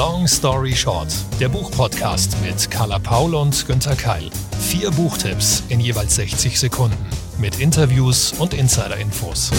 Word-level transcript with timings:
Long 0.00 0.26
Story 0.26 0.72
Short, 0.74 1.12
der 1.40 1.50
Buchpodcast 1.50 2.34
mit 2.42 2.70
Carla 2.70 2.98
Paul 2.98 3.34
und 3.34 3.66
Günther 3.66 3.94
Keil. 3.94 4.30
Vier 4.58 4.90
Buchtipps 4.92 5.62
in 5.68 5.78
jeweils 5.78 6.14
60 6.14 6.58
Sekunden 6.58 6.96
mit 7.38 7.60
Interviews 7.60 8.32
und 8.38 8.54
Insider-Infos. 8.54 9.50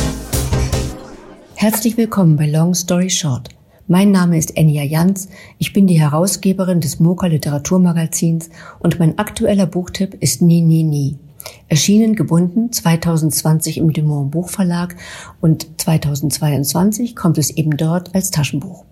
Herzlich 1.54 1.96
willkommen 1.96 2.38
bei 2.38 2.50
Long 2.50 2.74
Story 2.74 3.12
Short. 3.12 3.50
Mein 3.86 4.10
Name 4.10 4.36
ist 4.36 4.58
Enya 4.58 4.82
Jans, 4.82 5.30
ich 5.60 5.74
bin 5.74 5.86
die 5.86 6.02
Herausgeberin 6.02 6.82
des 6.82 7.00
Moka 7.00 7.28
Literaturmagazins 7.28 8.50
und 8.80 8.98
mein 8.98 9.20
aktueller 9.20 9.68
Buchtipp 9.68 10.16
ist 10.24 10.42
Nie, 10.42 10.64
Nie, 10.64 10.82
Nie. 10.82 11.20
Erschienen 11.68 12.16
gebunden 12.16 12.72
2020 12.72 13.78
im 13.78 13.94
Dumont 13.94 14.32
Buchverlag 14.32 14.96
und 15.40 15.80
2022 15.80 17.16
kommt 17.16 17.38
es 17.38 17.52
eben 17.52 17.78
dort 17.78 18.16
als 18.16 18.32
Taschenbuch. 18.32 18.86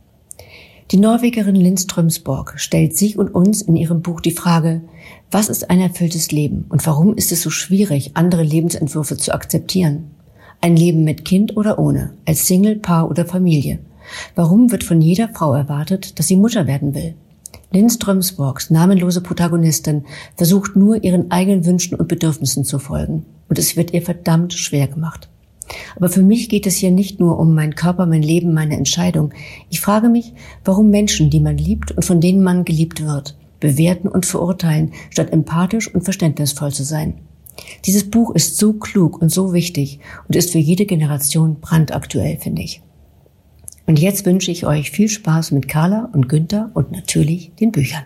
Die 0.92 0.98
Norwegerin 0.98 1.54
Lindströmsborg 1.54 2.56
stellt 2.56 2.98
sich 2.98 3.16
und 3.16 3.30
uns 3.30 3.62
in 3.62 3.76
ihrem 3.76 4.02
Buch 4.02 4.22
die 4.22 4.32
Frage, 4.32 4.82
was 5.30 5.48
ist 5.48 5.70
ein 5.70 5.80
erfülltes 5.80 6.32
Leben 6.32 6.66
und 6.70 6.84
warum 6.88 7.16
ist 7.16 7.32
es 7.32 7.44
so 7.44 7.52
schwierig, 7.52 8.12
andere 8.16 8.42
Lebensentwürfe 8.42 9.16
zu 9.16 9.32
akzeptieren? 9.32 10.10
Ein 10.62 10.76
Leben 10.76 11.04
mit 11.04 11.26
Kind 11.26 11.56
oder 11.56 11.78
ohne, 11.78 12.14
als 12.26 12.48
Single, 12.48 12.76
Paar 12.78 13.08
oder 13.08 13.28
Familie. 13.28 13.78
Warum 14.34 14.72
wird 14.72 14.84
von 14.84 15.00
jeder 15.00 15.30
Frau 15.30 15.54
erwartet, 15.54 16.18
dass 16.18 16.28
sie 16.28 16.36
Mutter 16.36 16.66
werden 16.66 16.96
will? 16.96 17.14
Lindströmsborgs 17.72 18.72
namenlose 18.72 19.22
Protagonistin 19.22 20.06
versucht 20.38 20.76
nur 20.76 21.04
ihren 21.04 21.30
eigenen 21.30 21.68
Wünschen 21.68 22.00
und 22.00 22.08
Bedürfnissen 22.08 22.66
zu 22.66 22.80
folgen. 22.80 23.28
Und 23.48 23.60
es 23.60 23.78
wird 23.78 23.94
ihr 23.94 24.02
verdammt 24.02 24.54
schwer 24.54 24.88
gemacht. 24.88 25.29
Aber 25.96 26.10
für 26.10 26.24
mich 26.24 26.50
geht 26.50 26.66
es 26.68 26.76
hier 26.76 26.92
nicht 26.92 27.20
nur 27.20 27.40
um 27.40 27.54
meinen 27.54 27.76
Körper, 27.76 28.06
mein 28.06 28.24
Leben, 28.24 28.54
meine 28.54 28.78
Entscheidung. 28.78 29.34
Ich 29.70 29.82
frage 29.82 30.10
mich, 30.10 30.34
warum 30.64 30.90
Menschen, 30.90 31.30
die 31.30 31.40
man 31.40 31.58
liebt 31.58 31.92
und 31.92 32.04
von 32.04 32.22
denen 32.22 32.44
man 32.44 32.66
geliebt 32.66 33.04
wird, 33.04 33.38
bewerten 33.60 34.08
und 34.08 34.26
verurteilen, 34.26 34.94
statt 35.10 35.32
empathisch 35.32 35.94
und 35.94 36.04
verständnisvoll 36.04 36.72
zu 36.72 36.84
sein. 36.84 37.16
Dieses 37.86 38.10
Buch 38.10 38.34
ist 38.34 38.58
so 38.58 38.74
klug 38.74 39.22
und 39.22 39.30
so 39.30 39.54
wichtig 39.54 40.00
und 40.28 40.36
ist 40.36 40.52
für 40.52 40.60
jede 40.60 40.86
Generation 40.86 41.60
brandaktuell, 41.60 42.38
finde 42.38 42.62
ich. 42.62 42.82
Und 43.86 44.00
jetzt 44.00 44.26
wünsche 44.26 44.52
ich 44.52 44.66
euch 44.66 44.92
viel 44.92 45.10
Spaß 45.10 45.52
mit 45.52 45.68
Carla 45.68 46.10
und 46.14 46.30
Günther 46.30 46.70
und 46.74 46.92
natürlich 46.92 47.52
den 47.56 47.72
Büchern. 47.72 48.04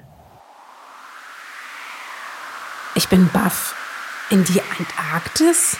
Ich 2.95 3.09
bin 3.09 3.29
baff. 3.33 3.75
In 4.29 4.43
die 4.45 4.61
Antarktis? 4.79 5.77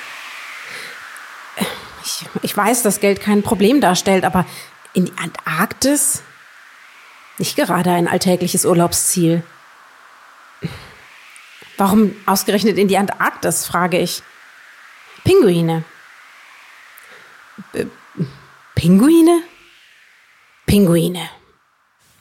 Ich, 2.21 2.27
ich 2.43 2.57
weiß, 2.57 2.83
dass 2.83 2.99
Geld 2.99 3.21
kein 3.21 3.43
Problem 3.43 3.81
darstellt, 3.81 4.25
aber 4.25 4.45
in 4.93 5.05
die 5.05 5.13
Antarktis? 5.17 6.21
Nicht 7.37 7.55
gerade 7.55 7.91
ein 7.91 8.07
alltägliches 8.07 8.65
Urlaubsziel. 8.65 9.43
Warum 11.77 12.15
ausgerechnet 12.25 12.77
in 12.77 12.87
die 12.87 12.97
Antarktis, 12.97 13.65
frage 13.65 13.97
ich. 13.97 14.21
Pinguine. 15.23 15.83
P 17.71 17.87
Pinguine? 18.75 19.43
Pinguine. 20.65 21.29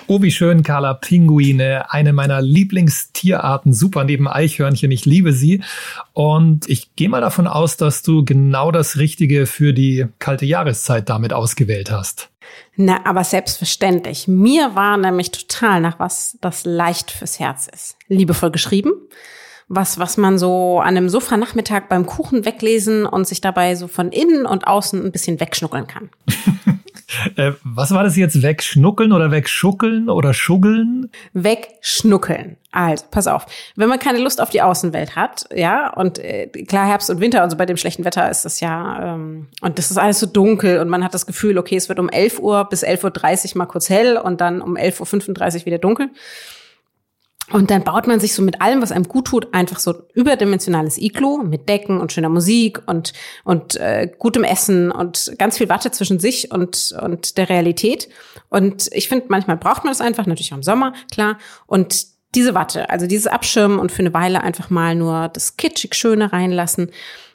Oh, 0.08 0.20
wie 0.20 0.30
schön, 0.30 0.62
Carla. 0.62 0.94
Pinguine, 0.94 1.90
eine 1.92 2.12
meiner 2.12 2.42
Lieblingstierarten, 2.42 3.72
super 3.72 4.04
neben 4.04 4.26
Eichhörnchen. 4.28 4.90
Ich 4.90 5.06
liebe 5.06 5.32
sie. 5.32 5.62
Und 6.12 6.68
ich 6.68 6.94
gehe 6.96 7.08
mal 7.08 7.20
davon 7.20 7.46
aus, 7.46 7.76
dass 7.76 8.02
du 8.02 8.24
genau 8.24 8.72
das 8.72 8.98
Richtige 8.98 9.46
für 9.46 9.72
die 9.72 10.06
kalte 10.18 10.44
Jahreszeit 10.44 11.08
damit 11.08 11.32
ausgewählt 11.32 11.90
hast. 11.90 12.30
Na, 12.76 13.06
aber 13.06 13.24
selbstverständlich. 13.24 14.28
Mir 14.28 14.74
war 14.74 14.96
nämlich 14.96 15.30
total 15.30 15.80
nach 15.80 15.98
was, 15.98 16.36
das 16.40 16.64
leicht 16.64 17.10
fürs 17.10 17.38
Herz 17.38 17.68
ist. 17.72 17.96
Liebevoll 18.08 18.50
geschrieben. 18.50 18.92
Was, 19.68 19.98
was 19.98 20.16
man 20.16 20.36
so 20.36 20.80
an 20.80 20.96
einem 20.96 21.08
Sofanachmittag 21.08 21.84
beim 21.88 22.04
Kuchen 22.04 22.44
weglesen 22.44 23.06
und 23.06 23.26
sich 23.26 23.40
dabei 23.40 23.76
so 23.76 23.88
von 23.88 24.10
innen 24.10 24.44
und 24.44 24.66
außen 24.66 25.02
ein 25.02 25.12
bisschen 25.12 25.40
wegschnuckeln 25.40 25.86
kann. 25.86 26.10
Äh, 27.36 27.52
was 27.64 27.92
war 27.92 28.02
das 28.02 28.16
jetzt? 28.16 28.42
Wegschnuckeln 28.42 29.12
oder 29.12 29.30
wegschuckeln 29.30 30.08
oder 30.08 30.34
schuggeln? 30.34 31.10
Wegschnuckeln. 31.32 32.56
Also, 32.70 33.04
pass 33.10 33.26
auf. 33.26 33.46
Wenn 33.76 33.88
man 33.88 33.98
keine 33.98 34.18
Lust 34.18 34.40
auf 34.40 34.50
die 34.50 34.62
Außenwelt 34.62 35.14
hat, 35.14 35.46
ja, 35.54 35.92
und 35.92 36.18
äh, 36.18 36.46
klar, 36.46 36.86
Herbst 36.86 37.10
und 37.10 37.20
Winter 37.20 37.44
und 37.44 37.50
so 37.50 37.56
bei 37.56 37.66
dem 37.66 37.76
schlechten 37.76 38.04
Wetter 38.04 38.30
ist 38.30 38.44
das 38.44 38.60
ja, 38.60 39.14
ähm, 39.14 39.48
und 39.60 39.78
das 39.78 39.90
ist 39.90 39.98
alles 39.98 40.20
so 40.20 40.26
dunkel 40.26 40.78
und 40.80 40.88
man 40.88 41.04
hat 41.04 41.12
das 41.12 41.26
Gefühl, 41.26 41.58
okay, 41.58 41.76
es 41.76 41.88
wird 41.88 41.98
um 41.98 42.08
11 42.08 42.38
Uhr 42.38 42.64
bis 42.68 42.82
11.30 42.82 43.52
Uhr 43.52 43.58
mal 43.58 43.66
kurz 43.66 43.90
hell 43.90 44.16
und 44.16 44.40
dann 44.40 44.62
um 44.62 44.76
11.35 44.76 45.60
Uhr 45.60 45.66
wieder 45.66 45.78
dunkel. 45.78 46.10
Und 47.52 47.70
dann 47.70 47.84
baut 47.84 48.06
man 48.06 48.18
sich 48.18 48.34
so 48.34 48.42
mit 48.42 48.60
allem, 48.60 48.80
was 48.80 48.92
einem 48.92 49.06
gut 49.06 49.26
tut, 49.26 49.52
einfach 49.52 49.78
so 49.78 49.94
überdimensionales 50.14 50.98
Iglo 50.98 51.38
mit 51.38 51.68
Decken 51.68 52.00
und 52.00 52.12
schöner 52.12 52.28
Musik 52.28 52.80
und, 52.86 53.12
und 53.44 53.76
äh, 53.76 54.10
gutem 54.18 54.44
Essen 54.44 54.90
und 54.90 55.34
ganz 55.38 55.58
viel 55.58 55.68
Watte 55.68 55.90
zwischen 55.90 56.18
sich 56.18 56.50
und, 56.50 56.94
und 57.00 57.36
der 57.36 57.48
Realität. 57.48 58.08
Und 58.48 58.88
ich 58.92 59.08
finde, 59.08 59.26
manchmal 59.28 59.56
braucht 59.56 59.84
man 59.84 59.92
das 59.92 60.00
einfach, 60.00 60.26
natürlich 60.26 60.52
auch 60.52 60.58
im 60.58 60.62
Sommer, 60.62 60.94
klar. 61.10 61.38
Und 61.66 62.06
diese 62.34 62.54
Watte, 62.54 62.88
also 62.88 63.06
dieses 63.06 63.26
Abschirmen 63.26 63.78
und 63.78 63.92
für 63.92 64.00
eine 64.00 64.14
Weile 64.14 64.42
einfach 64.42 64.70
mal 64.70 64.94
nur 64.94 65.28
das 65.28 65.56
kitschig 65.56 65.94
Schöne 65.94 66.32
reinlassen, 66.32 66.90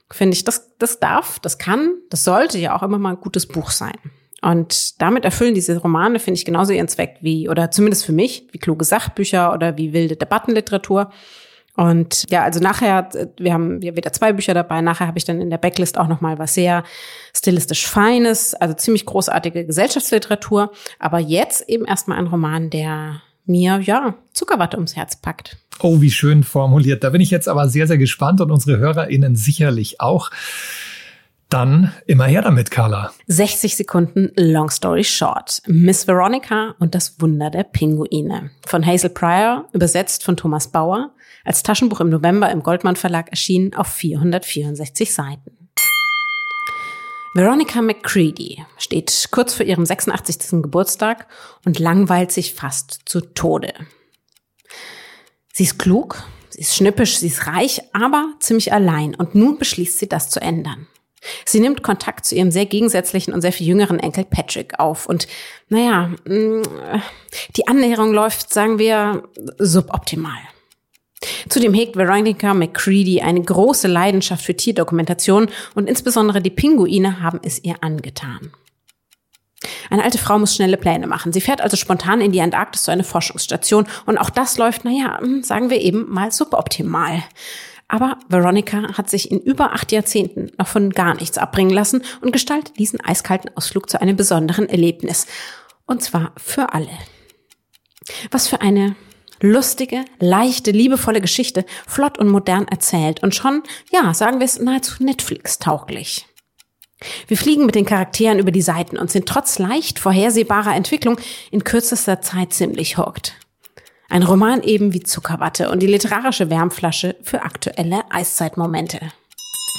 finde 0.10 0.36
ich, 0.36 0.44
das, 0.44 0.72
das 0.80 1.00
darf, 1.00 1.40
das 1.40 1.58
kann, 1.58 1.94
das 2.10 2.24
sollte 2.24 2.58
ja 2.58 2.76
auch 2.76 2.84
immer 2.84 2.98
mal 2.98 3.12
ein 3.12 3.22
gutes 3.22 3.46
Buch 3.46 3.72
sein. 3.72 3.98
Und 4.42 5.02
damit 5.02 5.26
erfüllen 5.26 5.56
diese 5.56 5.78
Romane, 5.78 6.20
finde 6.20 6.38
ich, 6.38 6.46
genauso 6.46 6.72
ihren 6.72 6.88
Zweck 6.88 7.18
wie, 7.22 7.50
oder 7.50 7.72
zumindest 7.72 8.06
für 8.06 8.12
mich, 8.12 8.48
wie 8.52 8.60
kluge 8.60 8.86
Sachbücher 8.86 9.54
oder 9.54 9.78
wie 9.78 9.94
wilde 9.94 10.16
Debattenliteratur. 10.16 11.12
Und 11.76 12.26
ja, 12.30 12.44
also 12.44 12.60
nachher, 12.60 13.10
wir 13.38 13.54
haben 13.54 13.82
ja 13.82 13.96
wieder 13.96 14.12
zwei 14.12 14.34
Bücher 14.34 14.56
dabei. 14.56 14.82
Nachher 14.82 15.06
habe 15.06 15.20
ich 15.20 15.26
dann 15.26 15.40
in 15.40 15.52
der 15.52 15.60
Backlist 15.60 15.98
auch 16.00 16.08
noch 16.08 16.22
mal 16.22 16.40
was 16.40 16.56
sehr 16.56 16.84
stilistisch 17.36 17.88
Feines, 17.88 18.56
also 18.56 18.74
ziemlich 18.74 19.06
großartige 19.06 19.66
Gesellschaftsliteratur. 19.66 20.72
Aber 20.98 21.20
jetzt 21.20 21.70
eben 21.70 21.86
erstmal 21.86 22.18
ein 22.18 22.28
Roman, 22.28 22.72
der 22.72 23.22
mir 23.46 23.80
ja 23.80 24.16
Zuckerwatte 24.34 24.78
ums 24.78 24.96
Herz 24.96 25.16
packt. 25.16 25.58
Oh, 25.80 26.02
wie 26.02 26.10
schön 26.10 26.44
formuliert. 26.44 27.04
Da 27.04 27.12
bin 27.12 27.22
ich 27.22 27.30
jetzt 27.30 27.48
aber 27.48 27.70
sehr, 27.70 27.86
sehr 27.86 28.00
gespannt 28.00 28.42
und 28.42 28.52
unsere 28.52 28.80
HörerInnen 28.80 29.36
sicherlich 29.36 30.02
auch. 30.02 30.32
Dann 31.50 31.94
immer 32.06 32.26
her 32.26 32.42
damit, 32.42 32.72
Carla. 32.72 33.14
60 33.28 33.78
Sekunden 33.78 34.32
Long 34.36 34.70
Story 34.70 35.06
Short. 35.06 35.62
Miss 35.66 36.06
Veronica 36.06 36.76
und 36.80 36.94
das 36.94 37.22
Wunder 37.22 37.50
der 37.50 37.64
Pinguine. 37.64 38.52
Von 38.66 38.86
Hazel 38.86 39.12
Pryor, 39.12 39.66
übersetzt 39.72 40.24
von 40.24 40.36
Thomas 40.36 40.68
Bauer, 40.68 41.12
als 41.46 41.64
Taschenbuch 41.64 42.02
im 42.02 42.10
November 42.10 42.52
im 42.52 42.64
Goldmann 42.64 42.98
Verlag 42.98 43.30
erschienen 43.30 43.74
auf 43.74 43.88
464 43.88 45.14
Seiten. 45.14 45.70
Veronica 47.34 47.82
McCready 47.82 48.66
steht 48.78 49.30
kurz 49.32 49.54
vor 49.54 49.66
ihrem 49.66 49.86
86. 49.86 50.62
Geburtstag 50.62 51.28
und 51.66 51.80
langweilt 51.80 52.32
sich 52.34 52.56
fast 52.56 53.02
zu 53.06 53.22
Tode. 53.22 53.74
Sie 55.54 55.64
ist 55.64 55.80
klug, 55.80 56.24
sie 56.50 56.62
ist 56.62 56.76
schnippisch, 56.76 57.20
sie 57.20 57.28
ist 57.28 57.48
reich, 57.48 57.82
aber 57.94 58.34
ziemlich 58.40 58.74
allein 58.74 59.16
und 59.16 59.36
nun 59.36 59.58
beschließt 59.58 60.00
sie, 60.00 60.10
das 60.10 60.30
zu 60.30 60.42
ändern. 60.42 60.88
Sie 61.46 61.60
nimmt 61.60 61.84
Kontakt 61.84 62.26
zu 62.26 62.36
ihrem 62.36 62.52
sehr 62.52 62.66
gegensätzlichen 62.66 63.34
und 63.34 63.42
sehr 63.42 63.52
viel 63.52 63.68
jüngeren 63.68 64.00
Enkel 64.00 64.26
Patrick 64.26 64.80
auf. 64.80 65.08
Und 65.08 65.28
naja, 65.70 66.12
mm, 66.26 66.62
die 67.56 67.68
Annäherung 67.68 68.14
läuft, 68.14 68.54
sagen 68.54 68.80
wir, 68.80 69.24
suboptimal. 69.58 70.38
Zudem 71.50 71.74
hegt 71.74 71.96
Veronica 71.96 72.54
McCready 72.54 73.22
eine 73.22 73.42
große 73.42 73.88
Leidenschaft 73.88 74.46
für 74.46 74.56
Tierdokumentation 74.56 75.50
und 75.74 75.90
insbesondere 75.90 76.42
die 76.42 76.52
Pinguine 76.52 77.22
haben 77.22 77.40
es 77.44 77.64
ihr 77.64 77.76
angetan. 77.82 78.52
Eine 79.90 80.04
alte 80.04 80.20
Frau 80.20 80.38
muss 80.38 80.56
schnelle 80.56 80.78
Pläne 80.78 81.08
machen. 81.08 81.34
Sie 81.34 81.42
fährt 81.42 81.62
also 81.62 81.78
spontan 81.78 82.22
in 82.22 82.32
die 82.32 82.42
Antarktis 82.42 82.84
zu 82.84 82.92
einer 82.92 83.04
Forschungsstation 83.04 83.88
und 84.06 84.18
auch 84.18 84.30
das 84.30 84.58
läuft, 84.58 84.86
naja, 84.86 85.20
sagen 85.42 85.70
wir 85.70 85.82
eben 85.82 86.08
mal 86.10 86.32
suboptimal. 86.32 87.24
Aber 87.88 88.18
Veronica 88.28 88.98
hat 88.98 89.10
sich 89.10 89.32
in 89.32 89.40
über 89.40 89.74
acht 89.74 89.92
Jahrzehnten 89.92 90.52
noch 90.58 90.68
von 90.68 90.90
gar 90.90 91.16
nichts 91.16 91.38
abbringen 91.38 91.74
lassen 91.74 92.04
und 92.22 92.32
gestaltet 92.32 92.78
diesen 92.78 93.00
eiskalten 93.00 93.56
Ausflug 93.56 93.90
zu 93.90 94.02
einem 94.02 94.18
besonderen 94.18 94.68
Erlebnis. 94.68 95.26
Und 95.86 96.04
zwar 96.04 96.34
für 96.38 96.74
alle. 96.74 96.90
Was 98.32 98.48
für 98.48 98.62
eine 98.62 98.96
lustige, 99.40 100.04
leichte, 100.20 100.72
liebevolle 100.72 101.22
Geschichte, 101.22 101.66
flott 101.88 102.18
und 102.18 102.28
modern 102.28 102.68
erzählt 102.68 103.24
und 103.24 103.36
schon, 103.36 103.64
ja, 103.92 104.14
sagen 104.14 104.40
wir 104.40 104.46
es, 104.46 104.60
nahezu 104.60 105.04
Netflix-tauglich. 105.04 106.26
Wir 107.28 107.38
fliegen 107.38 107.66
mit 107.66 107.76
den 107.76 107.86
Charakteren 107.86 108.40
über 108.40 108.52
die 108.52 108.62
Seiten 108.62 108.98
und 108.98 109.12
sind 109.12 109.28
trotz 109.28 109.60
leicht 109.60 110.00
vorhersehbarer 110.00 110.76
Entwicklung 110.76 111.20
in 111.52 111.64
kürzester 111.64 112.22
Zeit 112.22 112.54
ziemlich 112.54 112.98
hooked. 112.98 113.34
Ein 114.10 114.24
Roman 114.24 114.64
eben 114.64 114.94
wie 114.94 115.04
Zuckerwatte 115.04 115.70
und 115.70 115.82
die 115.82 115.88
literarische 115.88 116.50
Wärmflasche 116.50 117.18
für 117.22 117.42
aktuelle 117.42 118.10
Eiszeitmomente. 118.10 119.00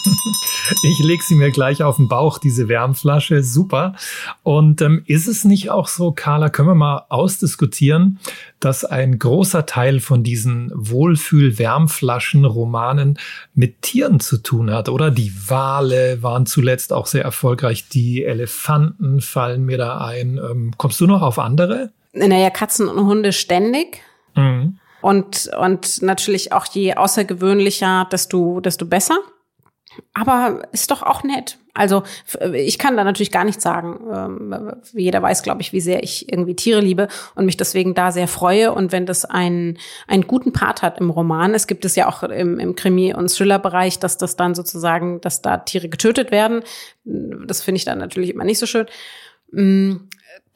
Ich 0.83 0.99
lege 0.99 1.23
sie 1.23 1.35
mir 1.35 1.51
gleich 1.51 1.83
auf 1.83 1.97
den 1.97 2.09
Bauch, 2.09 2.37
diese 2.39 2.69
Wärmflasche. 2.69 3.43
Super. 3.43 3.95
Und 4.43 4.83
ähm, 4.83 5.03
ist 5.07 5.27
es 5.27 5.47
nicht 5.47 5.71
auch 5.71 5.89
so, 5.89 6.13
Carla, 6.13 6.51
können 6.51 6.69
wir 6.69 6.75
mal 6.75 7.07
ausdiskutieren, 7.09 8.19
dass 8.61 8.85
ein 8.85 9.19
großer 9.19 9.65
Teil 9.65 10.01
von 10.01 10.23
diesen 10.23 10.71
Wohlfühl-Wärmflaschen-Romanen 10.75 13.19
mit 13.55 13.81
Tieren 13.83 14.21
zu 14.21 14.37
tun 14.39 14.71
hat, 14.71 14.91
oder? 14.91 15.11
Die 15.11 15.33
Wale 15.49 16.23
waren 16.23 16.45
zuletzt 16.45 16.93
auch 16.93 17.07
sehr 17.07 17.25
erfolgreich. 17.25 17.89
Die 17.89 18.25
Elefanten 18.25 19.23
fallen 19.23 19.65
mir 19.65 19.79
da 19.79 19.97
ein. 19.99 20.39
Ähm, 20.39 20.75
kommst 20.77 21.01
du 21.01 21.07
noch 21.07 21.23
auf 21.23 21.39
andere? 21.39 21.93
Naja, 22.13 22.51
Katzen 22.51 22.89
und 22.89 23.07
Hunde 23.07 23.33
ständig. 23.33 24.03
Mhm. 24.39 24.79
Und, 25.01 25.51
und 25.59 26.03
natürlich 26.03 26.53
auch 26.53 26.67
je 26.67 26.95
außergewöhnlicher, 26.95 28.09
desto, 28.11 28.61
desto 28.61 28.87
besser. 28.87 29.19
Aber 30.15 30.63
ist 30.73 30.91
doch 30.91 31.03
auch 31.03 31.23
nett. 31.23 31.59
Also 31.75 32.03
ich 32.53 32.79
kann 32.79 32.97
da 32.97 33.05
natürlich 33.05 33.31
gar 33.31 33.45
nichts 33.45 33.63
sagen. 33.63 34.01
Ähm, 34.13 34.73
jeder 34.93 35.23
weiß, 35.23 35.43
glaube 35.43 35.61
ich, 35.61 35.73
wie 35.73 35.81
sehr 35.81 36.03
ich 36.03 36.31
irgendwie 36.31 36.57
Tiere 36.57 36.81
liebe 36.81 37.09
und 37.37 37.47
mich 37.47 37.57
deswegen 37.57 37.95
da 37.95 38.11
sehr 38.11 38.27
freue. 38.27 38.73
Und 38.73 38.91
wenn 38.91 39.07
das 39.07 39.25
einen, 39.25 39.79
einen 40.09 40.27
guten 40.27 40.53
Part 40.53 40.83
hat 40.83 41.01
im 41.01 41.11
Roman, 41.11 41.55
es 41.55 41.69
gibt 41.69 41.85
es 41.85 41.95
ja 41.95 42.09
auch 42.09 42.25
im, 42.25 42.59
im 42.59 42.75
Krimi- 42.75 43.15
und 43.15 43.33
Thriller-Bereich, 43.33 44.01
dass 44.01 44.19
das 44.19 44.35
dann 44.35 44.57
sozusagen, 44.57 45.21
dass 45.21 45.41
da 45.41 45.59
Tiere 45.59 45.89
getötet 45.89 46.33
werden. 46.33 46.63
Das 47.05 47.63
finde 47.63 47.77
ich 47.77 47.85
dann 47.85 47.99
natürlich 47.99 48.31
immer 48.31 48.45
nicht 48.45 48.59
so 48.59 48.67
schön. 48.67 48.87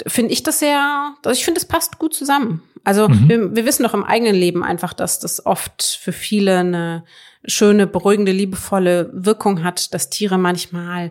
Finde 0.06 0.32
ich 0.32 0.42
das 0.42 0.58
sehr, 0.58 1.14
also 1.24 1.38
ich 1.38 1.44
finde, 1.44 1.58
es 1.60 1.66
passt 1.66 1.98
gut 1.98 2.14
zusammen. 2.14 2.62
Also 2.84 3.08
mhm. 3.08 3.28
wir, 3.28 3.56
wir 3.56 3.66
wissen 3.66 3.84
doch 3.84 3.94
im 3.94 4.04
eigenen 4.04 4.34
Leben 4.34 4.64
einfach, 4.64 4.92
dass 4.92 5.19
das 5.19 5.46
oft 5.46 5.98
für 6.00 6.12
viele 6.12 6.58
eine 6.58 7.04
schöne, 7.44 7.86
beruhigende, 7.86 8.32
liebevolle 8.32 9.10
Wirkung 9.12 9.62
hat, 9.62 9.94
dass 9.94 10.10
Tiere 10.10 10.38
manchmal 10.38 11.10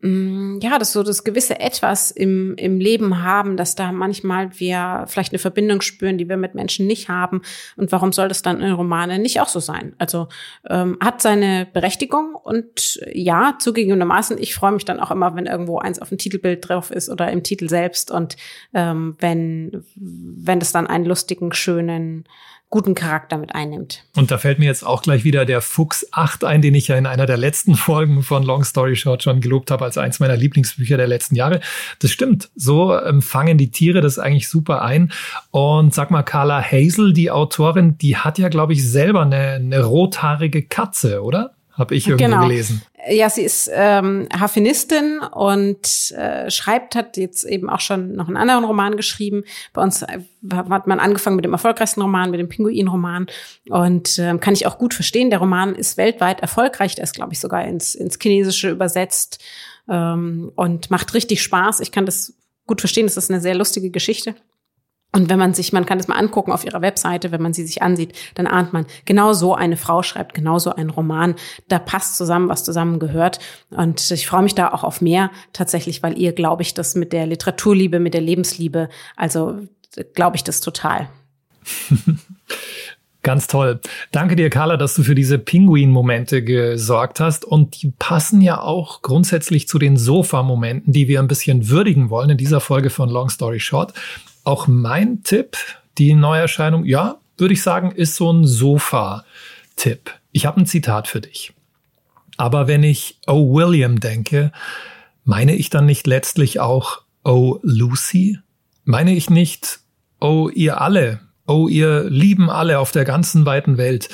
ja, 0.00 0.78
dass 0.78 0.92
so 0.92 1.02
das 1.02 1.24
gewisse 1.24 1.58
Etwas 1.58 2.12
im, 2.12 2.54
im 2.54 2.78
Leben 2.78 3.24
haben, 3.24 3.56
dass 3.56 3.74
da 3.74 3.90
manchmal 3.90 4.56
wir 4.60 5.04
vielleicht 5.08 5.32
eine 5.32 5.40
Verbindung 5.40 5.80
spüren, 5.80 6.18
die 6.18 6.28
wir 6.28 6.36
mit 6.36 6.54
Menschen 6.54 6.86
nicht 6.86 7.08
haben. 7.08 7.42
Und 7.76 7.90
warum 7.90 8.12
soll 8.12 8.28
das 8.28 8.42
dann 8.42 8.60
in 8.60 8.70
Romanen 8.70 9.20
nicht 9.20 9.40
auch 9.40 9.48
so 9.48 9.58
sein? 9.58 9.96
Also 9.98 10.28
ähm, 10.70 10.98
hat 11.02 11.20
seine 11.20 11.66
Berechtigung 11.72 12.36
und 12.36 13.00
ja, 13.12 13.56
zugegebenermaßen, 13.58 14.38
ich 14.38 14.54
freue 14.54 14.70
mich 14.70 14.84
dann 14.84 15.00
auch 15.00 15.10
immer, 15.10 15.34
wenn 15.34 15.46
irgendwo 15.46 15.78
eins 15.78 15.98
auf 15.98 16.10
dem 16.10 16.18
Titelbild 16.18 16.68
drauf 16.68 16.92
ist 16.92 17.08
oder 17.08 17.32
im 17.32 17.42
Titel 17.42 17.68
selbst 17.68 18.12
und 18.12 18.36
ähm, 18.74 19.16
wenn, 19.18 19.84
wenn 19.96 20.60
das 20.60 20.70
dann 20.70 20.86
einen 20.86 21.06
lustigen, 21.06 21.52
schönen 21.52 22.24
guten 22.70 22.94
Charakter 22.94 23.38
mit 23.38 23.54
einnimmt. 23.54 24.04
Und 24.14 24.30
da 24.30 24.36
fällt 24.36 24.58
mir 24.58 24.66
jetzt 24.66 24.86
auch 24.86 25.02
gleich 25.02 25.24
wieder 25.24 25.46
der 25.46 25.62
Fuchs 25.62 26.06
8 26.12 26.44
ein, 26.44 26.60
den 26.60 26.74
ich 26.74 26.88
ja 26.88 26.96
in 26.96 27.06
einer 27.06 27.26
der 27.26 27.38
letzten 27.38 27.74
Folgen 27.76 28.22
von 28.22 28.42
Long 28.42 28.64
Story 28.64 28.96
Short 28.96 29.22
schon 29.22 29.40
gelobt 29.40 29.70
habe 29.70 29.84
als 29.84 29.96
eins 29.96 30.20
meiner 30.20 30.36
Lieblingsbücher 30.36 30.96
der 30.96 31.06
letzten 31.06 31.34
Jahre. 31.34 31.60
Das 32.00 32.10
stimmt. 32.10 32.50
So 32.54 32.98
ähm, 32.98 33.22
fangen 33.22 33.58
die 33.58 33.70
Tiere 33.70 34.00
das 34.00 34.18
eigentlich 34.18 34.48
super 34.48 34.82
ein. 34.82 35.12
Und 35.50 35.94
sag 35.94 36.10
mal, 36.10 36.22
Carla 36.22 36.62
Hazel, 36.62 37.12
die 37.12 37.30
Autorin, 37.30 37.96
die 37.98 38.16
hat 38.16 38.38
ja, 38.38 38.48
glaube 38.48 38.74
ich, 38.74 38.88
selber 38.88 39.22
eine, 39.22 39.54
eine 39.54 39.82
rothaarige 39.82 40.62
Katze, 40.62 41.22
oder? 41.22 41.54
Habe 41.78 41.94
ich 41.94 42.08
irgendwo 42.08 42.24
genau. 42.24 42.42
gelesen. 42.48 42.82
Ja, 43.08 43.30
sie 43.30 43.42
ist 43.42 43.70
ähm, 43.72 44.28
Harfenistin 44.36 45.20
und 45.20 46.10
äh, 46.10 46.50
schreibt, 46.50 46.96
hat 46.96 47.16
jetzt 47.16 47.44
eben 47.44 47.70
auch 47.70 47.78
schon 47.78 48.14
noch 48.14 48.26
einen 48.26 48.36
anderen 48.36 48.64
Roman 48.64 48.96
geschrieben. 48.96 49.44
Bei 49.72 49.82
uns 49.82 50.02
äh, 50.02 50.18
hat 50.52 50.88
man 50.88 50.98
angefangen 50.98 51.36
mit 51.36 51.44
dem 51.44 51.52
erfolgreichsten 51.52 52.02
Roman, 52.02 52.32
mit 52.32 52.40
dem 52.40 52.48
Pinguin-Roman. 52.48 53.26
Und 53.70 54.18
äh, 54.18 54.36
kann 54.38 54.54
ich 54.54 54.66
auch 54.66 54.76
gut 54.76 54.92
verstehen. 54.92 55.30
Der 55.30 55.38
Roman 55.38 55.76
ist 55.76 55.96
weltweit 55.96 56.40
erfolgreich. 56.40 56.96
Der 56.96 57.04
ist, 57.04 57.14
glaube 57.14 57.32
ich, 57.32 57.38
sogar 57.38 57.64
ins, 57.64 57.94
ins 57.94 58.18
Chinesische 58.20 58.70
übersetzt 58.70 59.42
ähm, 59.88 60.50
und 60.56 60.90
macht 60.90 61.14
richtig 61.14 61.42
Spaß. 61.42 61.78
Ich 61.78 61.92
kann 61.92 62.06
das 62.06 62.34
gut 62.66 62.80
verstehen. 62.80 63.06
Das 63.06 63.16
ist 63.16 63.30
eine 63.30 63.40
sehr 63.40 63.54
lustige 63.54 63.90
Geschichte. 63.90 64.34
Und 65.12 65.30
wenn 65.30 65.38
man 65.38 65.54
sich, 65.54 65.72
man 65.72 65.86
kann 65.86 65.98
das 65.98 66.06
mal 66.06 66.16
angucken 66.16 66.52
auf 66.52 66.64
ihrer 66.64 66.82
Webseite, 66.82 67.32
wenn 67.32 67.40
man 67.40 67.54
sie 67.54 67.66
sich 67.66 67.82
ansieht, 67.82 68.12
dann 68.34 68.46
ahnt 68.46 68.74
man, 68.74 68.84
genau 69.06 69.32
so 69.32 69.54
eine 69.54 69.78
Frau 69.78 70.02
schreibt 70.02 70.34
genau 70.34 70.58
so 70.58 70.74
einen 70.74 70.90
Roman. 70.90 71.34
Da 71.68 71.78
passt 71.78 72.16
zusammen, 72.16 72.48
was 72.48 72.62
zusammen 72.62 72.98
gehört. 72.98 73.38
Und 73.70 74.10
ich 74.10 74.26
freue 74.26 74.42
mich 74.42 74.54
da 74.54 74.72
auch 74.72 74.84
auf 74.84 75.00
mehr 75.00 75.30
tatsächlich, 75.52 76.02
weil 76.02 76.18
ihr 76.18 76.32
glaube 76.32 76.62
ich 76.62 76.74
das 76.74 76.94
mit 76.94 77.12
der 77.12 77.26
Literaturliebe, 77.26 78.00
mit 78.00 78.12
der 78.12 78.20
Lebensliebe, 78.20 78.90
also 79.16 79.58
glaube 80.14 80.36
ich 80.36 80.44
das 80.44 80.60
total. 80.60 81.08
Ganz 83.22 83.46
toll. 83.46 83.80
Danke 84.12 84.36
dir, 84.36 84.48
Carla, 84.48 84.76
dass 84.76 84.94
du 84.94 85.02
für 85.02 85.14
diese 85.14 85.38
Pinguin-Momente 85.38 86.42
gesorgt 86.44 87.18
hast. 87.18 87.44
Und 87.44 87.82
die 87.82 87.92
passen 87.98 88.40
ja 88.40 88.60
auch 88.60 89.02
grundsätzlich 89.02 89.68
zu 89.68 89.78
den 89.78 89.96
Sofa-Momenten, 89.96 90.92
die 90.92 91.08
wir 91.08 91.18
ein 91.18 91.28
bisschen 91.28 91.68
würdigen 91.68 92.10
wollen 92.10 92.30
in 92.30 92.36
dieser 92.38 92.60
Folge 92.60 92.90
von 92.90 93.10
Long 93.10 93.28
Story 93.28 93.58
Short. 93.58 93.92
Auch 94.48 94.66
mein 94.66 95.22
Tipp, 95.24 95.58
die 95.98 96.14
Neuerscheinung, 96.14 96.86
ja, 96.86 97.20
würde 97.36 97.52
ich 97.52 97.62
sagen, 97.62 97.92
ist 97.92 98.16
so 98.16 98.32
ein 98.32 98.46
Sofa-Tipp. 98.46 100.10
Ich 100.32 100.46
habe 100.46 100.62
ein 100.62 100.64
Zitat 100.64 101.06
für 101.06 101.20
dich. 101.20 101.52
Aber 102.38 102.66
wenn 102.66 102.82
ich 102.82 103.18
Oh 103.26 103.52
William 103.52 104.00
denke, 104.00 104.50
meine 105.24 105.54
ich 105.54 105.68
dann 105.68 105.84
nicht 105.84 106.06
letztlich 106.06 106.60
auch 106.60 107.02
Oh 107.24 107.58
Lucy? 107.60 108.38
Meine 108.84 109.12
ich 109.14 109.28
nicht 109.28 109.80
Oh 110.18 110.48
ihr 110.48 110.80
alle? 110.80 111.20
Oh 111.46 111.68
ihr 111.68 112.04
lieben 112.04 112.48
alle 112.48 112.78
auf 112.78 112.90
der 112.90 113.04
ganzen 113.04 113.44
weiten 113.44 113.76
Welt? 113.76 114.08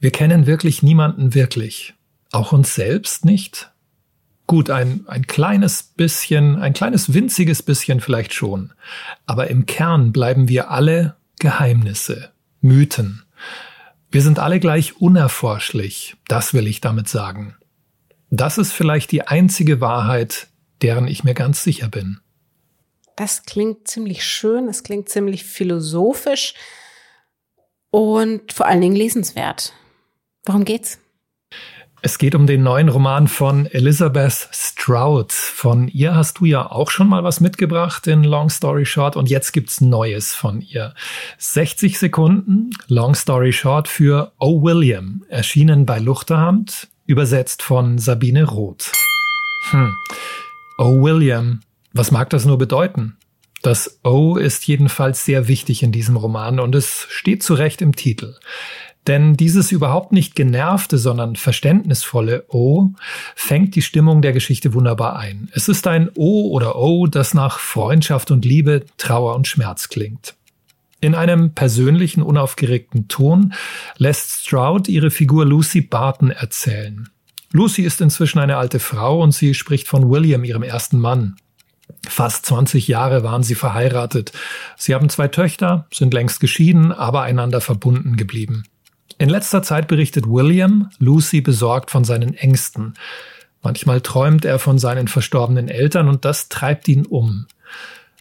Wir 0.00 0.10
kennen 0.10 0.48
wirklich 0.48 0.82
niemanden 0.82 1.36
wirklich. 1.36 1.94
Auch 2.32 2.50
uns 2.50 2.74
selbst 2.74 3.24
nicht? 3.24 3.70
Gut, 4.48 4.70
ein, 4.70 5.04
ein 5.08 5.26
kleines 5.26 5.82
bisschen, 5.82 6.56
ein 6.56 6.72
kleines 6.72 7.12
winziges 7.12 7.62
bisschen 7.62 8.00
vielleicht 8.00 8.32
schon. 8.32 8.72
Aber 9.26 9.48
im 9.48 9.66
Kern 9.66 10.10
bleiben 10.10 10.48
wir 10.48 10.70
alle 10.70 11.16
Geheimnisse, 11.38 12.32
Mythen. 12.62 13.24
Wir 14.10 14.22
sind 14.22 14.38
alle 14.38 14.58
gleich 14.58 14.96
unerforschlich, 14.96 16.16
das 16.28 16.54
will 16.54 16.66
ich 16.66 16.80
damit 16.80 17.08
sagen. 17.08 17.56
Das 18.30 18.56
ist 18.56 18.72
vielleicht 18.72 19.12
die 19.12 19.26
einzige 19.28 19.82
Wahrheit, 19.82 20.48
deren 20.80 21.08
ich 21.08 21.24
mir 21.24 21.34
ganz 21.34 21.62
sicher 21.62 21.88
bin. 21.88 22.20
Das 23.16 23.42
klingt 23.42 23.86
ziemlich 23.86 24.24
schön, 24.24 24.66
es 24.68 24.82
klingt 24.82 25.10
ziemlich 25.10 25.44
philosophisch 25.44 26.54
und 27.90 28.50
vor 28.54 28.64
allen 28.64 28.80
Dingen 28.80 28.96
lesenswert. 28.96 29.74
Worum 30.46 30.64
geht's? 30.64 30.98
Es 32.00 32.18
geht 32.18 32.36
um 32.36 32.46
den 32.46 32.62
neuen 32.62 32.88
Roman 32.88 33.26
von 33.26 33.66
Elizabeth 33.66 34.48
Stroud. 34.52 35.32
Von 35.32 35.88
ihr 35.88 36.14
hast 36.14 36.38
du 36.38 36.44
ja 36.44 36.70
auch 36.70 36.90
schon 36.90 37.08
mal 37.08 37.24
was 37.24 37.40
mitgebracht 37.40 38.06
in 38.06 38.22
Long 38.22 38.50
Story 38.50 38.86
Short 38.86 39.16
und 39.16 39.28
jetzt 39.28 39.52
gibt's 39.52 39.80
Neues 39.80 40.32
von 40.32 40.60
ihr. 40.60 40.94
60 41.38 41.98
Sekunden 41.98 42.70
Long 42.86 43.16
Story 43.16 43.52
Short 43.52 43.88
für 43.88 44.30
O. 44.38 44.62
William, 44.62 45.24
erschienen 45.28 45.86
bei 45.86 45.98
Luchterhand, 45.98 46.86
übersetzt 47.06 47.62
von 47.62 47.98
Sabine 47.98 48.44
Roth. 48.44 48.92
Hm. 49.70 49.92
O. 50.78 51.02
William, 51.02 51.60
was 51.92 52.12
mag 52.12 52.30
das 52.30 52.44
nur 52.44 52.58
bedeuten? 52.58 53.16
Das 53.62 53.98
O 54.04 54.36
ist 54.36 54.68
jedenfalls 54.68 55.24
sehr 55.24 55.48
wichtig 55.48 55.82
in 55.82 55.90
diesem 55.90 56.16
Roman 56.16 56.60
und 56.60 56.76
es 56.76 57.06
steht 57.10 57.42
zu 57.42 57.54
Recht 57.54 57.82
im 57.82 57.96
Titel. 57.96 58.36
Denn 59.08 59.38
dieses 59.38 59.72
überhaupt 59.72 60.12
nicht 60.12 60.36
genervte, 60.36 60.98
sondern 60.98 61.34
verständnisvolle 61.34 62.44
O 62.48 62.90
fängt 63.34 63.74
die 63.74 63.82
Stimmung 63.82 64.20
der 64.20 64.34
Geschichte 64.34 64.74
wunderbar 64.74 65.16
ein. 65.18 65.48
Es 65.54 65.66
ist 65.68 65.86
ein 65.86 66.10
O 66.14 66.50
oder 66.50 66.76
O, 66.76 67.06
das 67.06 67.32
nach 67.32 67.58
Freundschaft 67.58 68.30
und 68.30 68.44
Liebe, 68.44 68.84
Trauer 68.98 69.34
und 69.34 69.48
Schmerz 69.48 69.88
klingt. 69.88 70.34
In 71.00 71.14
einem 71.14 71.54
persönlichen, 71.54 72.22
unaufgeregten 72.22 73.08
Ton 73.08 73.54
lässt 73.96 74.46
Stroud 74.46 74.88
ihre 74.88 75.10
Figur 75.10 75.46
Lucy 75.46 75.80
Barton 75.80 76.30
erzählen. 76.30 77.08
Lucy 77.50 77.82
ist 77.82 78.02
inzwischen 78.02 78.40
eine 78.40 78.58
alte 78.58 78.78
Frau 78.78 79.22
und 79.22 79.32
sie 79.32 79.54
spricht 79.54 79.88
von 79.88 80.10
William, 80.10 80.44
ihrem 80.44 80.62
ersten 80.62 80.98
Mann. 80.98 81.36
Fast 82.06 82.44
20 82.44 82.88
Jahre 82.88 83.22
waren 83.22 83.42
sie 83.42 83.54
verheiratet. 83.54 84.32
Sie 84.76 84.94
haben 84.94 85.08
zwei 85.08 85.28
Töchter, 85.28 85.86
sind 85.90 86.12
längst 86.12 86.40
geschieden, 86.40 86.92
aber 86.92 87.22
einander 87.22 87.62
verbunden 87.62 88.16
geblieben. 88.16 88.64
In 89.18 89.28
letzter 89.28 89.62
Zeit 89.62 89.88
berichtet 89.88 90.26
William 90.28 90.90
Lucy 90.98 91.40
besorgt 91.40 91.90
von 91.90 92.04
seinen 92.04 92.34
Ängsten. 92.34 92.94
Manchmal 93.62 94.00
träumt 94.00 94.44
er 94.44 94.60
von 94.60 94.78
seinen 94.78 95.08
verstorbenen 95.08 95.68
Eltern 95.68 96.08
und 96.08 96.24
das 96.24 96.48
treibt 96.48 96.86
ihn 96.86 97.04
um. 97.04 97.46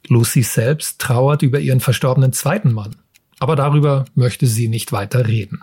Lucy 0.07 0.41
selbst 0.41 0.99
trauert 0.99 1.43
über 1.43 1.59
ihren 1.59 1.81
verstorbenen 1.81 2.33
zweiten 2.33 2.73
Mann, 2.73 2.95
aber 3.39 3.55
darüber 3.55 4.05
möchte 4.15 4.47
sie 4.47 4.67
nicht 4.67 4.91
weiter 4.91 5.27
reden. 5.27 5.61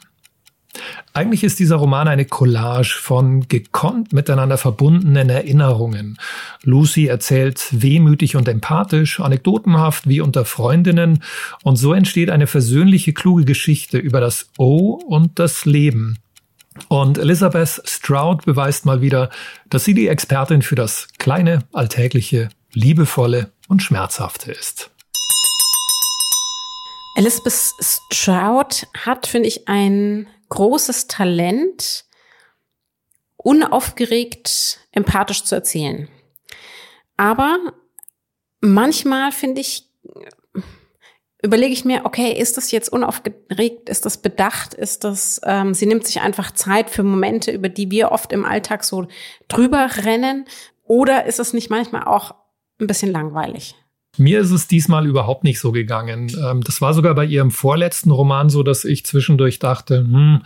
Eigentlich 1.12 1.44
ist 1.44 1.58
dieser 1.58 1.76
Roman 1.76 2.08
eine 2.08 2.24
Collage 2.24 2.96
von 3.00 3.48
gekonnt 3.48 4.12
miteinander 4.12 4.58
verbundenen 4.58 5.30
Erinnerungen. 5.30 6.18
Lucy 6.62 7.06
erzählt 7.06 7.66
wehmütig 7.70 8.36
und 8.36 8.48
empathisch, 8.48 9.20
anekdotenhaft 9.20 10.08
wie 10.08 10.20
unter 10.20 10.44
Freundinnen 10.44 11.22
und 11.62 11.76
so 11.76 11.92
entsteht 11.92 12.30
eine 12.30 12.46
versöhnliche, 12.46 13.12
kluge 13.12 13.44
Geschichte 13.44 13.98
über 13.98 14.20
das 14.20 14.50
O 14.58 15.00
und 15.06 15.38
das 15.38 15.64
Leben. 15.64 16.18
Und 16.88 17.18
Elizabeth 17.18 17.82
Stroud 17.84 18.44
beweist 18.44 18.84
mal 18.84 19.00
wieder, 19.00 19.30
dass 19.70 19.84
sie 19.84 19.94
die 19.94 20.08
Expertin 20.08 20.62
für 20.62 20.74
das 20.74 21.08
kleine, 21.18 21.60
alltägliche, 21.72 22.48
liebevolle 22.72 23.52
und 23.68 23.82
schmerzhafte 23.82 24.50
ist. 24.50 24.90
Elizabeth 27.16 27.74
Stroud 27.80 28.88
hat, 29.04 29.26
finde 29.28 29.48
ich, 29.48 29.68
ein 29.68 30.26
großes 30.54 31.08
Talent, 31.08 32.04
unaufgeregt 33.36 34.78
empathisch 34.92 35.44
zu 35.44 35.54
erzählen. 35.54 36.08
Aber 37.16 37.58
manchmal 38.60 39.32
finde 39.32 39.60
ich, 39.60 39.90
überlege 41.42 41.72
ich 41.72 41.84
mir, 41.84 42.04
okay, 42.04 42.32
ist 42.32 42.56
das 42.56 42.70
jetzt 42.70 42.88
unaufgeregt, 42.88 43.88
ist 43.88 44.06
das 44.06 44.18
bedacht, 44.18 44.74
ist 44.74 45.04
das, 45.04 45.40
ähm, 45.44 45.74
sie 45.74 45.86
nimmt 45.86 46.06
sich 46.06 46.20
einfach 46.20 46.52
Zeit 46.52 46.88
für 46.88 47.02
Momente, 47.02 47.50
über 47.50 47.68
die 47.68 47.90
wir 47.90 48.12
oft 48.12 48.32
im 48.32 48.44
Alltag 48.44 48.84
so 48.84 49.08
drüber 49.48 49.88
rennen, 50.04 50.46
oder 50.84 51.24
ist 51.24 51.40
es 51.40 51.52
nicht 51.52 51.70
manchmal 51.70 52.04
auch 52.04 52.34
ein 52.80 52.86
bisschen 52.86 53.10
langweilig? 53.10 53.74
Mir 54.16 54.40
ist 54.40 54.50
es 54.50 54.66
diesmal 54.68 55.06
überhaupt 55.06 55.44
nicht 55.44 55.60
so 55.60 55.72
gegangen. 55.72 56.32
Ähm, 56.42 56.62
das 56.62 56.80
war 56.80 56.94
sogar 56.94 57.14
bei 57.14 57.24
ihrem 57.24 57.50
vorletzten 57.50 58.10
Roman 58.10 58.48
so, 58.48 58.62
dass 58.62 58.84
ich 58.84 59.04
zwischendurch 59.04 59.58
dachte, 59.58 59.98
hm, 59.98 60.42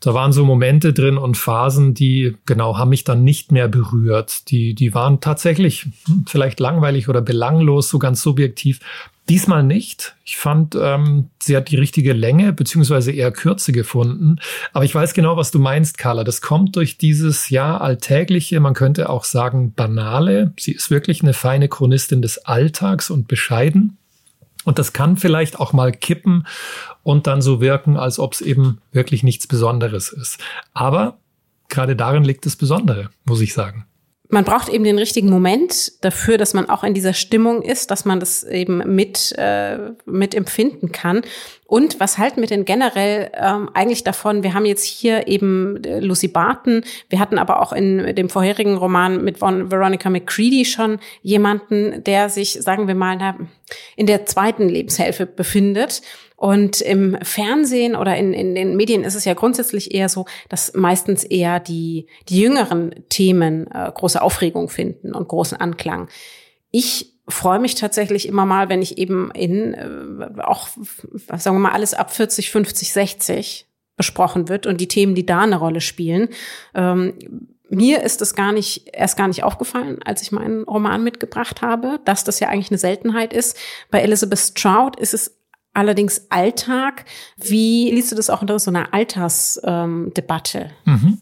da 0.00 0.14
waren 0.14 0.32
so 0.32 0.44
Momente 0.44 0.92
drin 0.92 1.18
und 1.18 1.36
Phasen, 1.36 1.94
die 1.94 2.36
genau 2.46 2.76
haben 2.76 2.90
mich 2.90 3.04
dann 3.04 3.24
nicht 3.24 3.52
mehr 3.52 3.68
berührt. 3.68 4.50
Die, 4.50 4.74
die 4.74 4.94
waren 4.94 5.20
tatsächlich 5.20 5.86
vielleicht 6.26 6.60
langweilig 6.60 7.08
oder 7.08 7.20
belanglos, 7.20 7.88
so 7.88 7.98
ganz 7.98 8.22
subjektiv. 8.22 8.80
Diesmal 9.28 9.62
nicht. 9.62 10.14
Ich 10.24 10.38
fand, 10.38 10.74
ähm, 10.80 11.28
sie 11.42 11.54
hat 11.54 11.70
die 11.70 11.76
richtige 11.76 12.14
Länge 12.14 12.54
beziehungsweise 12.54 13.12
eher 13.12 13.30
Kürze 13.30 13.72
gefunden. 13.72 14.36
Aber 14.72 14.86
ich 14.86 14.94
weiß 14.94 15.12
genau, 15.12 15.36
was 15.36 15.50
du 15.50 15.58
meinst, 15.58 15.98
Carla. 15.98 16.24
Das 16.24 16.40
kommt 16.40 16.76
durch 16.76 16.96
dieses 16.96 17.50
ja 17.50 17.76
alltägliche, 17.76 18.58
man 18.60 18.72
könnte 18.72 19.10
auch 19.10 19.24
sagen 19.24 19.74
banale. 19.74 20.54
Sie 20.58 20.72
ist 20.72 20.90
wirklich 20.90 21.22
eine 21.22 21.34
feine 21.34 21.68
Chronistin 21.68 22.22
des 22.22 22.38
Alltags 22.46 23.10
und 23.10 23.28
bescheiden. 23.28 23.98
Und 24.68 24.78
das 24.78 24.92
kann 24.92 25.16
vielleicht 25.16 25.58
auch 25.58 25.72
mal 25.72 25.92
kippen 25.92 26.46
und 27.02 27.26
dann 27.26 27.40
so 27.40 27.62
wirken, 27.62 27.96
als 27.96 28.18
ob 28.18 28.34
es 28.34 28.42
eben 28.42 28.82
wirklich 28.92 29.22
nichts 29.22 29.46
Besonderes 29.46 30.10
ist. 30.10 30.38
Aber 30.74 31.16
gerade 31.70 31.96
darin 31.96 32.22
liegt 32.22 32.44
das 32.44 32.54
Besondere, 32.54 33.08
muss 33.24 33.40
ich 33.40 33.54
sagen 33.54 33.87
man 34.30 34.44
braucht 34.44 34.68
eben 34.68 34.84
den 34.84 34.98
richtigen 34.98 35.30
Moment 35.30 36.04
dafür, 36.04 36.36
dass 36.36 36.52
man 36.52 36.68
auch 36.68 36.84
in 36.84 36.92
dieser 36.92 37.14
Stimmung 37.14 37.62
ist, 37.62 37.90
dass 37.90 38.04
man 38.04 38.20
das 38.20 38.44
eben 38.44 38.94
mit, 38.94 39.34
äh, 39.38 39.92
mit 40.04 40.34
empfinden 40.34 40.92
kann. 40.92 41.22
Und 41.66 41.98
was 41.98 42.18
halten 42.18 42.40
wir 42.40 42.48
denn 42.48 42.66
generell 42.66 43.30
ähm, 43.34 43.70
eigentlich 43.72 44.04
davon? 44.04 44.42
Wir 44.42 44.52
haben 44.52 44.66
jetzt 44.66 44.84
hier 44.84 45.28
eben 45.28 45.82
äh, 45.82 46.00
Lucy 46.00 46.28
Barton. 46.28 46.82
Wir 47.08 47.20
hatten 47.20 47.38
aber 47.38 47.62
auch 47.62 47.72
in 47.72 48.14
dem 48.14 48.28
vorherigen 48.28 48.76
Roman 48.76 49.24
mit 49.24 49.40
Veronica 49.40 50.10
McCready 50.10 50.66
schon 50.66 50.98
jemanden, 51.22 52.04
der 52.04 52.28
sich, 52.28 52.52
sagen 52.52 52.86
wir 52.86 52.94
mal, 52.94 53.34
in 53.96 54.06
der 54.06 54.26
zweiten 54.26 54.68
Lebenshälfte 54.68 55.24
befindet. 55.24 56.02
Und 56.38 56.80
im 56.82 57.18
Fernsehen 57.20 57.96
oder 57.96 58.16
in, 58.16 58.32
in 58.32 58.54
den 58.54 58.76
Medien 58.76 59.02
ist 59.02 59.16
es 59.16 59.24
ja 59.24 59.34
grundsätzlich 59.34 59.92
eher 59.92 60.08
so, 60.08 60.24
dass 60.48 60.72
meistens 60.72 61.24
eher 61.24 61.58
die, 61.58 62.06
die 62.28 62.40
jüngeren 62.40 62.94
Themen 63.08 63.66
äh, 63.72 63.90
große 63.92 64.22
Aufregung 64.22 64.68
finden 64.68 65.16
und 65.16 65.26
großen 65.26 65.58
Anklang. 65.58 66.08
Ich 66.70 67.12
freue 67.26 67.58
mich 67.58 67.74
tatsächlich 67.74 68.28
immer 68.28 68.46
mal, 68.46 68.68
wenn 68.68 68.82
ich 68.82 68.98
eben 68.98 69.32
in 69.32 69.74
äh, 69.74 70.40
auch, 70.42 70.68
sagen 71.12 71.56
wir 71.56 71.60
mal, 71.60 71.72
alles 71.72 71.92
ab 71.92 72.12
40, 72.12 72.52
50, 72.52 72.92
60 72.92 73.66
besprochen 73.96 74.48
wird 74.48 74.68
und 74.68 74.80
die 74.80 74.86
Themen, 74.86 75.16
die 75.16 75.26
da 75.26 75.40
eine 75.40 75.56
Rolle 75.56 75.80
spielen. 75.80 76.28
Ähm, 76.72 77.14
mir 77.68 78.04
ist 78.04 78.22
es 78.22 78.36
gar 78.36 78.52
nicht, 78.52 78.90
erst 78.92 79.16
gar 79.16 79.26
nicht 79.26 79.42
aufgefallen, 79.42 79.98
als 80.04 80.22
ich 80.22 80.30
meinen 80.30 80.62
Roman 80.62 81.02
mitgebracht 81.02 81.62
habe, 81.62 81.98
dass 82.04 82.22
das 82.22 82.38
ja 82.38 82.48
eigentlich 82.48 82.70
eine 82.70 82.78
Seltenheit 82.78 83.32
ist. 83.32 83.56
Bei 83.90 84.00
Elizabeth 84.02 84.38
Stroud 84.38 84.94
ist 85.00 85.14
es 85.14 85.37
allerdings 85.78 86.26
Alltag. 86.28 87.04
Wie 87.36 87.90
liest 87.90 88.10
du 88.10 88.16
das 88.16 88.30
auch 88.30 88.42
unter 88.42 88.58
so 88.58 88.70
einer 88.70 88.92
Altersdebatte? 88.92 90.70
Ähm, 90.86 90.92
mhm. 90.92 91.18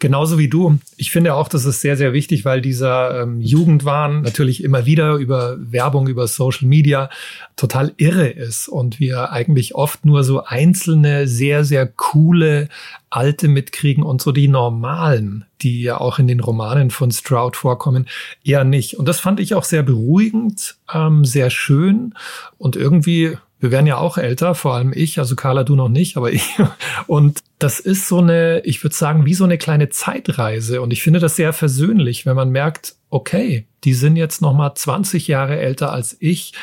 Genauso 0.00 0.36
wie 0.36 0.48
du. 0.48 0.78
Ich 0.96 1.12
finde 1.12 1.34
auch, 1.34 1.48
das 1.48 1.64
ist 1.64 1.80
sehr, 1.80 1.96
sehr 1.96 2.12
wichtig, 2.12 2.44
weil 2.44 2.60
dieser 2.60 3.22
ähm, 3.22 3.40
Jugendwahn 3.40 4.22
natürlich 4.22 4.64
immer 4.64 4.84
wieder 4.84 5.14
über 5.14 5.56
Werbung, 5.60 6.08
über 6.08 6.26
Social 6.26 6.66
Media 6.66 7.08
total 7.54 7.92
irre 7.98 8.28
ist 8.28 8.68
und 8.68 8.98
wir 8.98 9.30
eigentlich 9.30 9.74
oft 9.74 10.04
nur 10.04 10.24
so 10.24 10.42
einzelne, 10.42 11.28
sehr, 11.28 11.64
sehr 11.64 11.86
coole 11.86 12.68
Alte 13.10 13.48
mitkriegen 13.48 14.02
und 14.02 14.22
so 14.22 14.32
die 14.32 14.48
normalen, 14.48 15.44
die 15.62 15.82
ja 15.82 16.00
auch 16.00 16.18
in 16.18 16.26
den 16.26 16.40
Romanen 16.40 16.90
von 16.90 17.10
Stroud 17.10 17.56
vorkommen, 17.56 18.06
eher 18.44 18.64
nicht. 18.64 18.98
Und 18.98 19.06
das 19.06 19.20
fand 19.20 19.40
ich 19.40 19.54
auch 19.54 19.64
sehr 19.64 19.82
beruhigend, 19.82 20.76
ähm, 20.92 21.24
sehr 21.24 21.50
schön 21.50 22.14
und 22.58 22.76
irgendwie 22.76 23.36
wir 23.60 23.70
werden 23.70 23.86
ja 23.86 23.98
auch 23.98 24.16
älter, 24.16 24.54
vor 24.54 24.74
allem 24.74 24.92
ich, 24.94 25.18
also 25.18 25.36
Carla, 25.36 25.64
du 25.64 25.76
noch 25.76 25.90
nicht, 25.90 26.16
aber 26.16 26.32
ich. 26.32 26.58
Und 27.06 27.40
das 27.58 27.78
ist 27.78 28.08
so 28.08 28.18
eine, 28.18 28.60
ich 28.64 28.82
würde 28.82 28.96
sagen, 28.96 29.26
wie 29.26 29.34
so 29.34 29.44
eine 29.44 29.58
kleine 29.58 29.90
Zeitreise. 29.90 30.80
Und 30.80 30.92
ich 30.92 31.02
finde 31.02 31.20
das 31.20 31.36
sehr 31.36 31.52
versöhnlich, 31.52 32.24
wenn 32.24 32.36
man 32.36 32.50
merkt, 32.50 32.96
okay, 33.10 33.66
die 33.84 33.94
sind 33.94 34.16
jetzt 34.16 34.40
noch 34.40 34.54
mal 34.54 34.74
20 34.74 35.28
Jahre 35.28 35.58
älter 35.58 35.92
als 35.92 36.16
ich. 36.20 36.54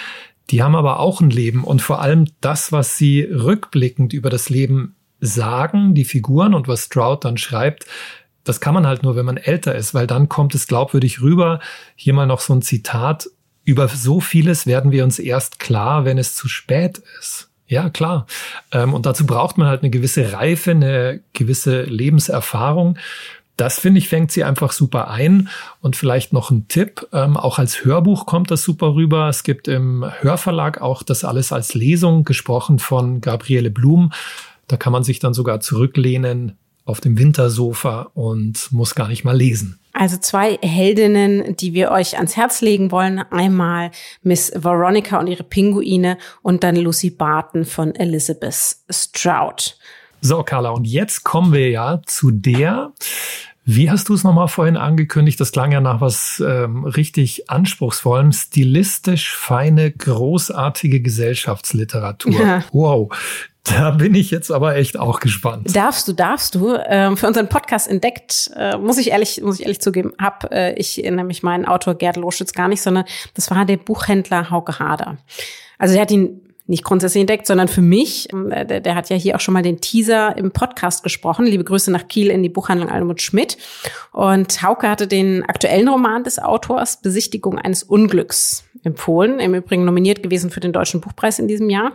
Die 0.49 0.63
haben 0.63 0.75
aber 0.75 0.99
auch 0.99 1.21
ein 1.21 1.29
Leben 1.29 1.63
und 1.63 1.81
vor 1.81 2.01
allem 2.01 2.27
das, 2.41 2.71
was 2.71 2.97
sie 2.97 3.21
rückblickend 3.21 4.13
über 4.13 4.29
das 4.29 4.49
Leben 4.49 4.95
sagen, 5.19 5.93
die 5.93 6.05
Figuren 6.05 6.53
und 6.53 6.67
was 6.67 6.85
Stroud 6.85 7.25
dann 7.25 7.37
schreibt, 7.37 7.85
das 8.43 8.61
kann 8.61 8.73
man 8.73 8.87
halt 8.87 9.03
nur, 9.03 9.15
wenn 9.15 9.25
man 9.25 9.37
älter 9.37 9.75
ist, 9.75 9.93
weil 9.93 10.07
dann 10.07 10.29
kommt 10.29 10.55
es 10.55 10.67
glaubwürdig 10.67 11.21
rüber. 11.21 11.59
Hier 11.95 12.13
mal 12.13 12.25
noch 12.25 12.39
so 12.39 12.53
ein 12.53 12.61
Zitat 12.61 13.27
über 13.67 13.89
so 13.89 14.21
vieles 14.21 14.65
werden 14.65 14.91
wir 14.91 15.03
uns 15.03 15.19
erst 15.19 15.59
klar, 15.59 16.05
wenn 16.05 16.17
es 16.17 16.35
zu 16.35 16.47
spät 16.47 17.01
ist. 17.19 17.49
Ja, 17.67 17.89
klar. 17.89 18.25
Ähm, 18.71 18.93
und 18.93 19.05
dazu 19.05 19.25
braucht 19.25 19.57
man 19.57 19.67
halt 19.67 19.81
eine 19.81 19.89
gewisse 19.89 20.31
Reife, 20.31 20.71
eine 20.71 21.19
gewisse 21.33 21.81
Lebenserfahrung. 21.81 22.97
Das 23.57 23.77
finde 23.77 23.97
ich, 23.97 24.07
fängt 24.07 24.31
sie 24.31 24.45
einfach 24.45 24.71
super 24.71 25.09
ein. 25.09 25.49
Und 25.81 25.97
vielleicht 25.97 26.31
noch 26.31 26.49
ein 26.49 26.69
Tipp. 26.69 27.07
Ähm, 27.11 27.35
auch 27.35 27.59
als 27.59 27.83
Hörbuch 27.83 28.25
kommt 28.25 28.51
das 28.51 28.63
super 28.63 28.95
rüber. 28.95 29.27
Es 29.27 29.43
gibt 29.43 29.67
im 29.67 30.05
Hörverlag 30.21 30.79
auch 30.79 31.03
das 31.03 31.25
alles 31.25 31.51
als 31.51 31.73
Lesung 31.73 32.23
gesprochen 32.23 32.79
von 32.79 33.19
Gabriele 33.19 33.69
Blum. 33.69 34.13
Da 34.69 34.77
kann 34.77 34.93
man 34.93 35.03
sich 35.03 35.19
dann 35.19 35.33
sogar 35.33 35.59
zurücklehnen 35.59 36.57
auf 36.87 37.01
dem 37.01 37.17
Wintersofa 37.17 38.11
und 38.13 38.71
muss 38.71 38.95
gar 38.95 39.07
nicht 39.07 39.23
mal 39.23 39.35
lesen. 39.35 39.79
Also 39.93 40.17
zwei 40.17 40.59
Heldinnen, 40.61 41.55
die 41.57 41.73
wir 41.73 41.91
euch 41.91 42.17
ans 42.17 42.37
Herz 42.37 42.61
legen 42.61 42.91
wollen. 42.91 43.19
Einmal 43.31 43.91
Miss 44.21 44.51
Veronica 44.55 45.19
und 45.19 45.27
ihre 45.27 45.43
Pinguine 45.43 46.17
und 46.43 46.63
dann 46.63 46.75
Lucy 46.75 47.09
Barton 47.09 47.65
von 47.65 47.95
Elizabeth 47.95 48.77
Stroud. 48.89 49.77
So, 50.21 50.43
Carla, 50.43 50.69
und 50.69 50.85
jetzt 50.85 51.23
kommen 51.23 51.51
wir 51.51 51.69
ja 51.69 52.01
zu 52.05 52.31
der, 52.31 52.93
wie 53.65 53.91
hast 53.91 54.07
du 54.07 54.13
es 54.13 54.23
nochmal 54.23 54.47
vorhin 54.47 54.77
angekündigt? 54.77 55.39
Das 55.41 55.51
klang 55.51 55.73
ja 55.73 55.81
nach 55.81 55.99
was 55.99 56.41
ähm, 56.45 56.85
richtig 56.85 57.49
anspruchsvollem, 57.49 58.31
stilistisch 58.31 59.35
feine, 59.35 59.91
großartige 59.91 61.01
Gesellschaftsliteratur. 61.01 62.31
Ja. 62.31 62.63
Wow. 62.71 63.11
Da 63.77 63.91
bin 63.91 64.15
ich 64.15 64.31
jetzt 64.31 64.51
aber 64.51 64.75
echt 64.75 64.97
auch 64.97 65.19
gespannt. 65.19 65.75
Darfst 65.75 66.07
du, 66.07 66.13
darfst 66.13 66.55
du. 66.55 66.77
Ähm, 66.87 67.17
für 67.17 67.27
unseren 67.27 67.49
Podcast 67.49 67.87
entdeckt, 67.87 68.49
äh, 68.55 68.77
muss 68.77 68.97
ich 68.97 69.11
ehrlich, 69.11 69.41
muss 69.41 69.59
ich 69.59 69.63
ehrlich 69.63 69.81
zugeben, 69.81 70.13
habe 70.19 70.49
äh, 70.51 70.73
ich 70.75 70.97
nämlich 70.97 71.43
meinen 71.43 71.65
Autor 71.65 71.95
Gerd 71.95 72.17
Loschütz 72.17 72.53
gar 72.53 72.67
nicht, 72.67 72.81
sondern 72.81 73.05
das 73.33 73.51
war 73.51 73.65
der 73.65 73.77
Buchhändler 73.77 74.49
Hauke 74.49 74.79
Hader. 74.79 75.17
Also 75.77 75.95
er 75.95 76.01
hat 76.01 76.11
ihn 76.11 76.41
nicht 76.67 76.83
grundsätzlich 76.83 77.21
entdeckt, 77.21 77.47
sondern 77.47 77.67
für 77.67 77.81
mich, 77.81 78.31
ähm, 78.33 78.49
der, 78.49 78.81
der, 78.81 78.95
hat 78.95 79.09
ja 79.09 79.15
hier 79.15 79.35
auch 79.35 79.39
schon 79.39 79.53
mal 79.53 79.63
den 79.63 79.79
Teaser 79.79 80.37
im 80.37 80.51
Podcast 80.51 81.03
gesprochen. 81.03 81.45
Liebe 81.45 81.63
Grüße 81.63 81.91
nach 81.91 82.07
Kiel 82.07 82.29
in 82.29 82.43
die 82.43 82.49
Buchhandlung 82.49 82.89
Almut 82.89 83.21
Schmidt. 83.21 83.57
Und 84.11 84.61
Hauke 84.61 84.89
hatte 84.89 85.07
den 85.07 85.43
aktuellen 85.43 85.87
Roman 85.87 86.23
des 86.23 86.39
Autors 86.39 87.01
Besichtigung 87.01 87.57
eines 87.57 87.83
Unglücks 87.83 88.65
empfohlen. 88.83 89.39
Im 89.39 89.55
Übrigen 89.55 89.85
nominiert 89.85 90.23
gewesen 90.23 90.51
für 90.51 90.59
den 90.59 90.73
Deutschen 90.73 90.99
Buchpreis 91.01 91.39
in 91.39 91.47
diesem 91.47 91.69
Jahr 91.69 91.93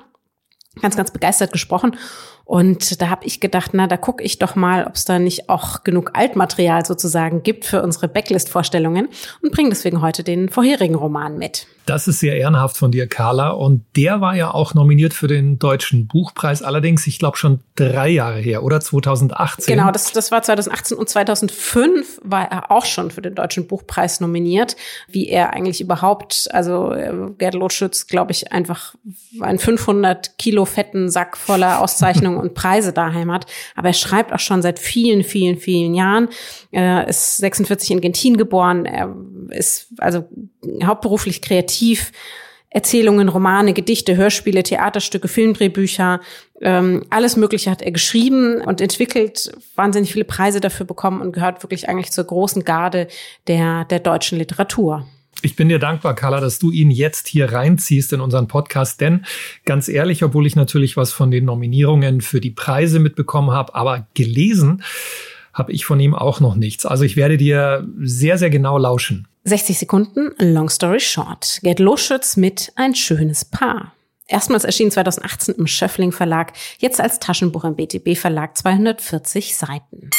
ganz, 0.81 0.97
ganz 0.97 1.11
begeistert 1.11 1.53
gesprochen. 1.53 1.97
Und 2.45 3.01
da 3.01 3.09
habe 3.09 3.25
ich 3.25 3.41
gedacht, 3.41 3.71
na, 3.73 3.87
da 3.87 3.97
gucke 3.97 4.23
ich 4.23 4.39
doch 4.39 4.57
mal, 4.57 4.85
ob 4.87 4.95
es 4.95 5.05
da 5.05 5.19
nicht 5.19 5.49
auch 5.49 5.85
genug 5.85 6.11
Altmaterial 6.15 6.85
sozusagen 6.85 7.43
gibt 7.43 7.65
für 7.65 7.83
unsere 7.83 8.09
Backlist-Vorstellungen 8.09 9.09
und 9.43 9.53
bringe 9.53 9.71
deswegen 9.71 10.03
heute 10.03 10.23
den 10.23 10.49
vorherigen 10.49 10.95
Roman 10.95 11.39
mit. 11.39 11.67
Das 11.87 12.07
ist 12.07 12.21
sehr 12.21 12.37
ehrenhaft 12.37 12.77
von 12.77 12.93
dir, 12.93 13.09
Carla. 13.09 13.51
Und 13.51 13.85
der 13.97 14.21
war 14.21 14.37
ja 14.37 14.53
auch 14.53 14.75
nominiert 14.75 15.15
für 15.15 15.27
den 15.27 15.59
Deutschen 15.59 16.07
Buchpreis. 16.07 16.63
Allerdings, 16.63 17.07
ich 17.09 17.19
glaube, 17.19 17.37
schon 17.37 17.61
drei 17.75 18.09
Jahre 18.09 18.39
her, 18.39 18.63
oder? 18.63 18.81
2018. 18.81 19.75
Genau, 19.75 19.91
das, 19.91 20.13
das 20.13 20.31
war 20.31 20.43
2018 20.43 20.97
und 20.97 21.09
2005 21.09 22.21
war 22.23 22.51
er 22.51 22.71
auch 22.71 22.85
schon 22.85 23.11
für 23.11 23.21
den 23.21 23.35
Deutschen 23.35 23.67
Buchpreis 23.67 24.21
nominiert. 24.21 24.77
Wie 25.09 25.29
er 25.29 25.53
eigentlich 25.53 25.81
überhaupt, 25.81 26.49
also 26.53 26.93
äh, 26.93 27.13
Gerd 27.39 27.55
Lotschütz, 27.55 28.07
glaube 28.07 28.31
ich, 28.31 28.53
einfach 28.53 28.95
einen 29.41 29.59
500 29.59 30.39
Kilo 30.39 30.65
fetten 30.65 31.11
Sack 31.11 31.37
voller 31.37 31.81
Auszeichnungen 31.81 32.32
Auszeichnungen 32.33 32.41
und 32.41 32.55
Preise 32.55 32.93
daheim 32.93 33.33
hat. 33.33 33.47
Aber 33.75 33.89
er 33.89 33.95
schreibt 33.95 34.33
auch 34.33 34.41
schon 34.41 34.63
seit 34.63 34.79
vielen, 34.79 35.23
vielen, 35.23 35.59
vielen 35.59 35.95
Jahren. 35.95 36.29
Er 36.71 37.09
ist 37.09 37.39
46 37.39 37.91
in 37.91 38.01
Gentin 38.01 38.37
geboren. 38.37 38.87
Er 38.87 39.15
ist 39.51 39.89
also 39.99 40.25
hauptberuflich 40.85 41.43
kreativ. 41.43 42.13
Erzählungen, 42.75 43.29
Romane, 43.29 43.75
Gedichte, 43.75 44.17
Hörspiele, 44.17 44.63
Theaterstücke, 44.63 45.29
Filmdrehbücher, 45.29 46.21
ähm, 46.63 47.05
alles 47.11 47.37
Mögliche 47.37 47.71
hat 47.71 47.83
er 47.83 47.91
geschrieben 47.91 48.63
und 48.63 48.81
entwickelt, 48.81 49.53
wahnsinnig 49.75 50.11
viele 50.11 50.25
Preise 50.25 50.61
dafür 50.61 50.87
bekommen 50.87 51.21
und 51.21 51.33
gehört 51.33 51.63
wirklich 51.63 51.91
eigentlich 51.91 52.13
zur 52.13 52.25
großen 52.25 52.65
Garde 52.65 53.09
der, 53.47 53.85
der 53.85 54.01
deutschen 54.01 54.39
Literatur. 54.39 55.07
Ich 55.45 55.57
bin 55.57 55.69
dir 55.69 55.81
dankbar, 55.81 56.15
Carla, 56.15 56.41
dass 56.41 56.61
du 56.61 56.71
ihn 56.71 56.93
jetzt 56.93 57.27
hier 57.27 57.53
reinziehst 57.53 58.13
in 58.13 58.21
unseren 58.21 58.47
Podcast, 58.47 59.01
denn 59.01 59.27
ganz 59.65 59.89
ehrlich, 59.89 60.23
obwohl 60.23 60.47
ich 60.47 60.55
natürlich 60.55 60.97
was 60.97 61.13
von 61.13 61.33
den 61.33 61.47
Nominierungen 61.47 62.21
für 62.21 62.41
die 62.41 62.53
Preise 62.53 63.01
mitbekommen 63.01 63.51
habe, 63.51 63.75
aber 63.75 64.07
gelesen 64.15 64.85
habe 65.53 65.73
ich 65.73 65.85
von 65.85 65.99
ihm 65.99 66.15
auch 66.15 66.39
noch 66.39 66.55
nichts. 66.55 66.87
Also 66.87 67.05
ich 67.05 67.17
werde 67.17 67.37
dir 67.37 67.87
sehr, 68.01 68.39
sehr 68.39 68.51
genau 68.51 68.79
lauschen. 68.79 69.27
60 69.45 69.79
Sekunden, 69.79 70.31
Long 70.39 70.71
Story 70.71 71.01
Short. 71.01 71.59
Gerd 71.63 71.81
Loschütz 71.81 72.37
mit 72.37 72.73
Ein 72.77 72.95
schönes 72.95 73.45
Paar. 73.45 73.93
Erstmals 74.29 74.63
erschien 74.63 74.93
2018 74.93 75.57
im 75.57 75.67
Schöffling 75.67 76.13
Verlag, 76.13 76.53
jetzt 76.79 77.01
als 77.01 77.19
Taschenbuch 77.19 77.65
im 77.65 77.75
BTB 77.75 78.17
Verlag 78.17 78.57
240 78.57 79.57
Seiten. 79.57 80.11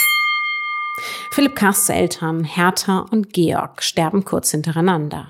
Philipp 1.31 1.55
Karsts 1.55 1.89
Eltern, 1.89 2.43
Hertha 2.43 3.05
und 3.11 3.33
Georg, 3.33 3.83
sterben 3.83 4.25
kurz 4.25 4.51
hintereinander. 4.51 5.29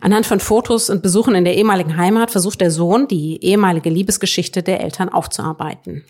Anhand 0.00 0.26
von 0.26 0.40
Fotos 0.40 0.90
und 0.90 1.02
Besuchen 1.02 1.34
in 1.34 1.44
der 1.44 1.56
ehemaligen 1.56 1.96
Heimat 1.96 2.30
versucht 2.30 2.60
der 2.60 2.70
Sohn, 2.70 3.08
die 3.08 3.42
ehemalige 3.42 3.90
Liebesgeschichte 3.90 4.62
der 4.62 4.80
Eltern 4.80 5.08
aufzuarbeiten. 5.08 6.04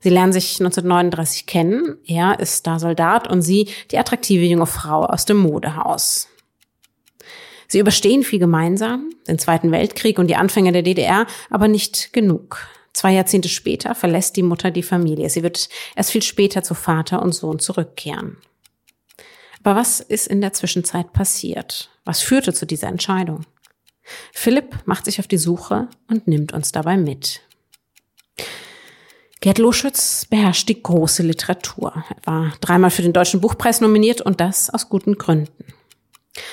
Sie 0.00 0.10
lernen 0.10 0.32
sich 0.32 0.60
1939 0.60 1.46
kennen. 1.46 1.96
Er 2.06 2.38
ist 2.38 2.66
da 2.66 2.78
Soldat 2.78 3.28
und 3.28 3.42
sie 3.42 3.70
die 3.90 3.98
attraktive 3.98 4.44
junge 4.44 4.66
Frau 4.66 5.04
aus 5.04 5.24
dem 5.24 5.38
Modehaus. 5.38 6.28
Sie 7.68 7.78
überstehen 7.78 8.22
viel 8.22 8.38
gemeinsam, 8.38 9.10
den 9.26 9.38
Zweiten 9.38 9.72
Weltkrieg 9.72 10.18
und 10.18 10.26
die 10.26 10.36
Anfänge 10.36 10.72
der 10.72 10.82
DDR, 10.82 11.26
aber 11.48 11.68
nicht 11.68 12.12
genug. 12.12 12.58
Zwei 12.94 13.12
Jahrzehnte 13.12 13.48
später 13.48 13.94
verlässt 13.94 14.36
die 14.36 14.42
Mutter 14.42 14.70
die 14.70 14.84
Familie. 14.84 15.28
Sie 15.28 15.42
wird 15.42 15.68
erst 15.96 16.12
viel 16.12 16.22
später 16.22 16.62
zu 16.62 16.74
Vater 16.74 17.20
und 17.20 17.34
Sohn 17.34 17.58
zurückkehren. 17.58 18.38
Aber 19.62 19.76
was 19.76 20.00
ist 20.00 20.28
in 20.28 20.40
der 20.40 20.52
Zwischenzeit 20.52 21.12
passiert? 21.12 21.90
Was 22.04 22.22
führte 22.22 22.52
zu 22.52 22.66
dieser 22.66 22.88
Entscheidung? 22.88 23.44
Philipp 24.32 24.76
macht 24.84 25.06
sich 25.06 25.18
auf 25.18 25.26
die 25.26 25.38
Suche 25.38 25.88
und 26.08 26.28
nimmt 26.28 26.52
uns 26.52 26.70
dabei 26.70 26.96
mit. 26.96 27.40
Gerd 29.40 29.58
Loschütz 29.58 30.26
beherrscht 30.26 30.68
die 30.68 30.82
große 30.82 31.22
Literatur. 31.22 32.04
Er 32.08 32.26
war 32.26 32.52
dreimal 32.60 32.90
für 32.90 33.02
den 33.02 33.12
Deutschen 33.12 33.40
Buchpreis 33.40 33.80
nominiert 33.80 34.20
und 34.20 34.40
das 34.40 34.70
aus 34.70 34.88
guten 34.88 35.18
Gründen. 35.18 35.64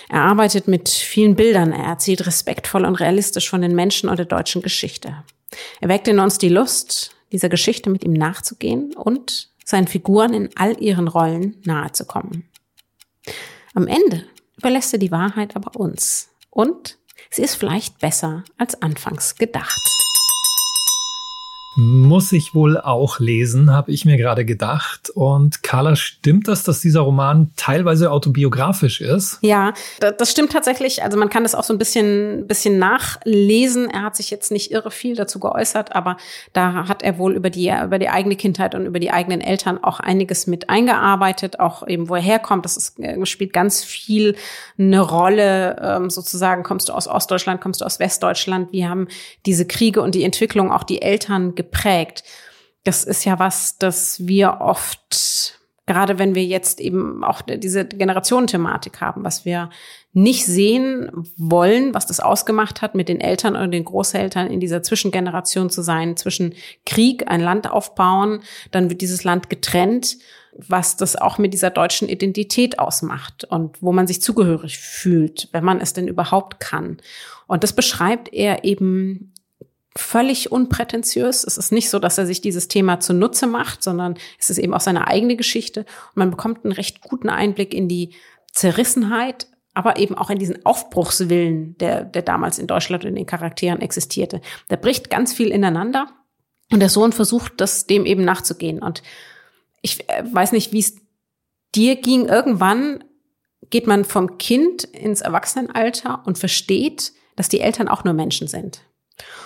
Er 0.09 0.21
arbeitet 0.21 0.67
mit 0.67 0.89
vielen 0.89 1.35
Bildern, 1.35 1.71
er 1.71 1.85
erzählt 1.85 2.25
respektvoll 2.25 2.85
und 2.85 2.95
realistisch 2.95 3.49
von 3.49 3.61
den 3.61 3.75
Menschen 3.75 4.09
und 4.09 4.17
der 4.17 4.25
deutschen 4.25 4.61
Geschichte. 4.61 5.23
Er 5.79 5.89
weckt 5.89 6.07
in 6.07 6.19
uns 6.19 6.37
die 6.37 6.49
Lust, 6.49 7.15
dieser 7.31 7.49
Geschichte 7.49 7.89
mit 7.89 8.03
ihm 8.03 8.13
nachzugehen 8.13 8.95
und 8.95 9.49
seinen 9.65 9.87
Figuren 9.87 10.33
in 10.33 10.49
all 10.55 10.81
ihren 10.81 11.07
Rollen 11.07 11.57
nahezukommen. 11.63 12.49
Am 13.73 13.87
Ende 13.87 14.25
überlässt 14.57 14.93
er 14.93 14.99
die 14.99 15.11
Wahrheit 15.11 15.55
aber 15.55 15.79
uns 15.79 16.29
und 16.49 16.97
sie 17.29 17.43
ist 17.43 17.55
vielleicht 17.55 17.99
besser 17.99 18.43
als 18.57 18.81
anfangs 18.81 19.35
gedacht. 19.35 20.00
Muss 21.75 22.33
ich 22.33 22.53
wohl 22.53 22.77
auch 22.77 23.19
lesen, 23.19 23.71
habe 23.71 23.91
ich 23.91 24.03
mir 24.03 24.17
gerade 24.17 24.43
gedacht. 24.43 25.09
Und 25.09 25.63
Carla, 25.63 25.95
stimmt 25.95 26.49
das, 26.49 26.65
dass 26.65 26.81
dieser 26.81 26.99
Roman 27.01 27.51
teilweise 27.55 28.11
autobiografisch 28.11 28.99
ist? 28.99 29.37
Ja, 29.41 29.73
das 29.99 30.31
stimmt 30.31 30.51
tatsächlich. 30.51 31.01
Also 31.01 31.17
man 31.17 31.29
kann 31.29 31.43
das 31.43 31.55
auch 31.55 31.63
so 31.63 31.73
ein 31.73 31.77
bisschen, 31.77 32.45
bisschen 32.45 32.77
nachlesen. 32.77 33.89
Er 33.89 34.01
hat 34.01 34.17
sich 34.17 34.29
jetzt 34.31 34.51
nicht 34.51 34.71
irre 34.71 34.91
viel 34.91 35.15
dazu 35.15 35.39
geäußert, 35.39 35.95
aber 35.95 36.17
da 36.51 36.89
hat 36.89 37.03
er 37.03 37.17
wohl 37.17 37.33
über 37.33 37.49
die, 37.49 37.69
über 37.69 37.99
die 37.99 38.09
eigene 38.09 38.35
Kindheit 38.35 38.75
und 38.75 38.85
über 38.85 38.99
die 38.99 39.11
eigenen 39.11 39.39
Eltern 39.39 39.81
auch 39.81 40.01
einiges 40.01 40.47
mit 40.47 40.69
eingearbeitet, 40.69 41.61
auch 41.61 41.87
eben 41.87 42.09
wo 42.09 42.15
er 42.15 42.21
herkommt. 42.21 42.65
Das 42.65 42.75
ist, 42.75 42.99
äh, 42.99 43.25
spielt 43.25 43.53
ganz 43.53 43.81
viel 43.81 44.35
eine 44.77 44.99
Rolle, 44.99 45.77
ähm, 45.81 46.09
sozusagen. 46.09 46.63
Kommst 46.63 46.89
du 46.89 46.93
aus 46.93 47.07
Ostdeutschland, 47.07 47.61
kommst 47.61 47.79
du 47.79 47.85
aus 47.85 47.99
Westdeutschland? 47.99 48.73
Wir 48.73 48.89
haben 48.89 49.07
diese 49.45 49.65
Kriege 49.65 50.01
und 50.01 50.15
die 50.15 50.25
Entwicklung, 50.25 50.69
auch 50.69 50.83
die 50.83 51.01
Eltern 51.01 51.55
geprägt. 51.61 52.23
Das 52.83 53.03
ist 53.03 53.25
ja 53.25 53.39
was, 53.39 53.77
das 53.77 54.25
wir 54.25 54.57
oft, 54.61 55.59
gerade 55.85 56.17
wenn 56.17 56.33
wir 56.33 56.43
jetzt 56.43 56.81
eben 56.81 57.23
auch 57.23 57.41
diese 57.41 57.85
Generationenthematik 57.85 59.01
haben, 59.01 59.23
was 59.23 59.45
wir 59.45 59.69
nicht 60.13 60.45
sehen 60.45 61.09
wollen, 61.37 61.93
was 61.93 62.05
das 62.05 62.19
ausgemacht 62.19 62.81
hat, 62.81 62.95
mit 62.95 63.07
den 63.07 63.21
Eltern 63.21 63.55
oder 63.55 63.67
den 63.67 63.85
Großeltern 63.85 64.47
in 64.47 64.59
dieser 64.59 64.83
Zwischengeneration 64.83 65.69
zu 65.69 65.81
sein, 65.81 66.17
zwischen 66.17 66.53
Krieg, 66.85 67.29
ein 67.29 67.41
Land 67.41 67.69
aufbauen, 67.69 68.41
dann 68.71 68.89
wird 68.89 69.01
dieses 69.01 69.23
Land 69.23 69.49
getrennt, 69.49 70.17
was 70.53 70.97
das 70.97 71.15
auch 71.15 71.37
mit 71.37 71.53
dieser 71.53 71.69
deutschen 71.69 72.09
Identität 72.09 72.79
ausmacht 72.79 73.45
und 73.45 73.81
wo 73.81 73.93
man 73.93 74.07
sich 74.07 74.21
zugehörig 74.21 74.79
fühlt, 74.79 75.47
wenn 75.53 75.63
man 75.63 75.79
es 75.79 75.93
denn 75.93 76.07
überhaupt 76.07 76.59
kann. 76.59 76.97
Und 77.47 77.63
das 77.63 77.73
beschreibt 77.73 78.33
er 78.33 78.63
eben 78.65 79.30
völlig 79.95 80.51
unprätentiös. 80.51 81.43
Es 81.43 81.57
ist 81.57 81.71
nicht 81.71 81.89
so, 81.89 81.99
dass 81.99 82.17
er 82.17 82.25
sich 82.25 82.41
dieses 82.41 82.67
Thema 82.67 82.99
zunutze 82.99 83.47
macht, 83.47 83.83
sondern 83.83 84.15
es 84.39 84.49
ist 84.49 84.57
eben 84.57 84.73
auch 84.73 84.81
seine 84.81 85.07
eigene 85.07 85.35
Geschichte. 85.35 85.81
Und 85.81 86.17
man 86.17 86.31
bekommt 86.31 86.63
einen 86.63 86.71
recht 86.71 87.01
guten 87.01 87.29
Einblick 87.29 87.73
in 87.73 87.87
die 87.87 88.13
Zerrissenheit, 88.53 89.47
aber 89.73 89.97
eben 89.97 90.17
auch 90.17 90.29
in 90.29 90.39
diesen 90.39 90.65
Aufbruchswillen, 90.65 91.77
der, 91.77 92.03
der 92.03 92.21
damals 92.21 92.59
in 92.59 92.67
Deutschland 92.67 93.03
in 93.05 93.15
den 93.15 93.25
Charakteren 93.25 93.81
existierte. 93.81 94.41
Da 94.67 94.75
bricht 94.75 95.09
ganz 95.09 95.33
viel 95.33 95.49
ineinander. 95.49 96.07
Und 96.71 96.79
der 96.79 96.89
Sohn 96.89 97.11
versucht, 97.11 97.53
das 97.57 97.85
dem 97.85 98.05
eben 98.05 98.23
nachzugehen. 98.23 98.79
Und 98.79 99.03
ich 99.81 100.09
äh, 100.09 100.23
weiß 100.31 100.53
nicht, 100.53 100.71
wie 100.71 100.79
es 100.79 100.95
dir 101.75 101.97
ging. 101.97 102.27
Irgendwann 102.27 103.03
geht 103.69 103.87
man 103.87 104.05
vom 104.05 104.37
Kind 104.37 104.85
ins 104.85 105.21
Erwachsenenalter 105.21 106.23
und 106.25 106.37
versteht, 106.37 107.11
dass 107.35 107.49
die 107.49 107.59
Eltern 107.59 107.89
auch 107.89 108.05
nur 108.05 108.13
Menschen 108.13 108.47
sind. 108.47 108.81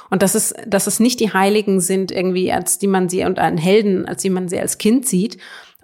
Und 0.09 0.21
dass 0.21 0.35
es, 0.35 0.53
dass 0.67 0.87
es 0.87 0.99
nicht 0.99 1.19
die 1.19 1.33
Heiligen 1.33 1.79
sind, 1.79 2.11
irgendwie, 2.11 2.51
als 2.51 2.77
die 2.77 2.87
man 2.87 3.09
sie 3.09 3.25
und 3.25 3.39
einen 3.39 3.57
Helden, 3.57 4.05
als 4.05 4.21
die 4.21 4.29
man 4.29 4.47
sie 4.47 4.59
als 4.59 4.77
Kind 4.77 5.07
sieht 5.07 5.37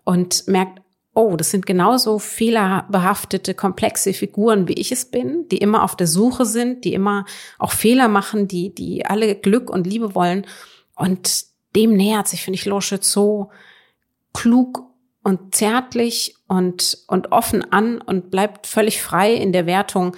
und 0.04 0.48
merkt, 0.48 0.82
oh, 1.14 1.36
das 1.36 1.52
sind 1.52 1.66
genauso 1.66 2.20
fehlerbehaftete, 2.20 3.54
komplexe 3.54 4.14
Figuren, 4.14 4.68
wie 4.68 4.74
ich 4.74 4.92
es 4.92 5.06
bin, 5.06 5.48
die 5.50 5.58
immer 5.58 5.84
auf 5.84 5.96
der 5.96 6.08
Suche 6.08 6.46
sind, 6.46 6.86
die 6.86 6.94
immer 6.94 7.26
auch 7.60 7.72
Fehler 7.72 8.08
machen, 8.08 8.48
die, 8.48 8.74
die 8.74 9.06
alle 9.06 9.36
Glück 9.36 9.70
und 9.70 9.88
Liebe 9.88 10.16
wollen. 10.16 10.46
Und 10.96 11.46
dem 11.76 11.94
nähert 11.94 12.28
sich, 12.28 12.44
finde 12.44 12.56
ich, 12.56 12.66
Loschitz 12.66 13.12
so 13.12 13.50
klug 14.34 14.84
und 15.24 15.54
zärtlich 15.54 16.36
und, 16.48 17.00
und 17.08 17.32
offen 17.32 17.72
an 17.72 18.00
und 18.02 18.32
bleibt 18.32 18.66
völlig 18.66 19.02
frei 19.02 19.34
in 19.34 19.52
der 19.52 19.66
Wertung 19.66 20.16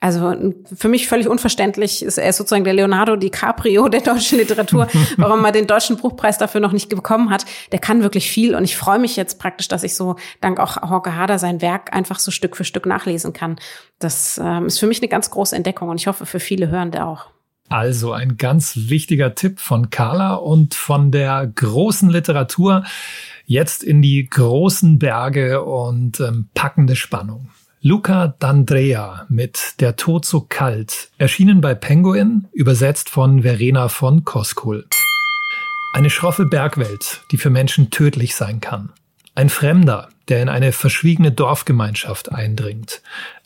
also 0.00 0.34
für 0.74 0.88
mich 0.88 1.08
völlig 1.08 1.28
unverständlich 1.28 2.02
ist 2.02 2.16
er 2.16 2.32
sozusagen 2.32 2.64
der 2.64 2.72
Leonardo 2.72 3.16
DiCaprio 3.16 3.88
der 3.90 4.00
deutschen 4.00 4.38
Literatur, 4.38 4.88
warum 5.18 5.44
er 5.44 5.52
den 5.52 5.66
deutschen 5.66 5.98
Buchpreis 5.98 6.38
dafür 6.38 6.62
noch 6.62 6.72
nicht 6.72 6.88
bekommen 6.88 7.28
hat. 7.28 7.44
Der 7.70 7.80
kann 7.80 8.02
wirklich 8.02 8.30
viel 8.30 8.54
und 8.54 8.64
ich 8.64 8.78
freue 8.78 8.98
mich 8.98 9.16
jetzt 9.16 9.38
praktisch, 9.38 9.68
dass 9.68 9.82
ich 9.82 9.94
so 9.94 10.16
dank 10.40 10.58
auch 10.58 10.76
Horke 10.88 11.14
Hader 11.16 11.38
sein 11.38 11.60
Werk 11.60 11.92
einfach 11.92 12.18
so 12.18 12.30
Stück 12.30 12.56
für 12.56 12.64
Stück 12.64 12.86
nachlesen 12.86 13.34
kann. 13.34 13.56
Das 13.98 14.40
ähm, 14.42 14.66
ist 14.66 14.78
für 14.78 14.86
mich 14.86 15.02
eine 15.02 15.08
ganz 15.08 15.30
große 15.30 15.54
Entdeckung 15.54 15.90
und 15.90 16.00
ich 16.00 16.06
hoffe 16.06 16.24
für 16.24 16.40
viele 16.40 16.68
Hörende 16.68 17.04
auch. 17.04 17.26
Also 17.68 18.12
ein 18.12 18.38
ganz 18.38 18.88
wichtiger 18.88 19.34
Tipp 19.34 19.60
von 19.60 19.90
Carla 19.90 20.34
und 20.34 20.74
von 20.74 21.12
der 21.12 21.46
großen 21.54 22.08
Literatur 22.08 22.84
jetzt 23.44 23.84
in 23.84 24.00
die 24.00 24.26
großen 24.28 24.98
Berge 24.98 25.62
und 25.62 26.20
ähm, 26.20 26.48
packende 26.54 26.96
Spannung. 26.96 27.50
Luca 27.82 28.34
D'Andrea 28.38 29.24
mit 29.30 29.80
Der 29.80 29.96
Tod 29.96 30.26
so 30.26 30.42
kalt, 30.46 31.08
erschienen 31.16 31.62
bei 31.62 31.74
Penguin, 31.74 32.46
übersetzt 32.52 33.08
von 33.08 33.40
Verena 33.40 33.88
von 33.88 34.26
Koskul. 34.26 34.84
Eine 35.94 36.10
schroffe 36.10 36.44
Bergwelt, 36.44 37.22
die 37.32 37.38
für 37.38 37.48
Menschen 37.48 37.90
tödlich 37.90 38.34
sein 38.36 38.60
kann. 38.60 38.92
Ein 39.34 39.48
Fremder, 39.48 40.10
der 40.28 40.42
in 40.42 40.50
eine 40.50 40.72
verschwiegene 40.72 41.32
Dorfgemeinschaft 41.32 42.30
eindringt. 42.30 43.00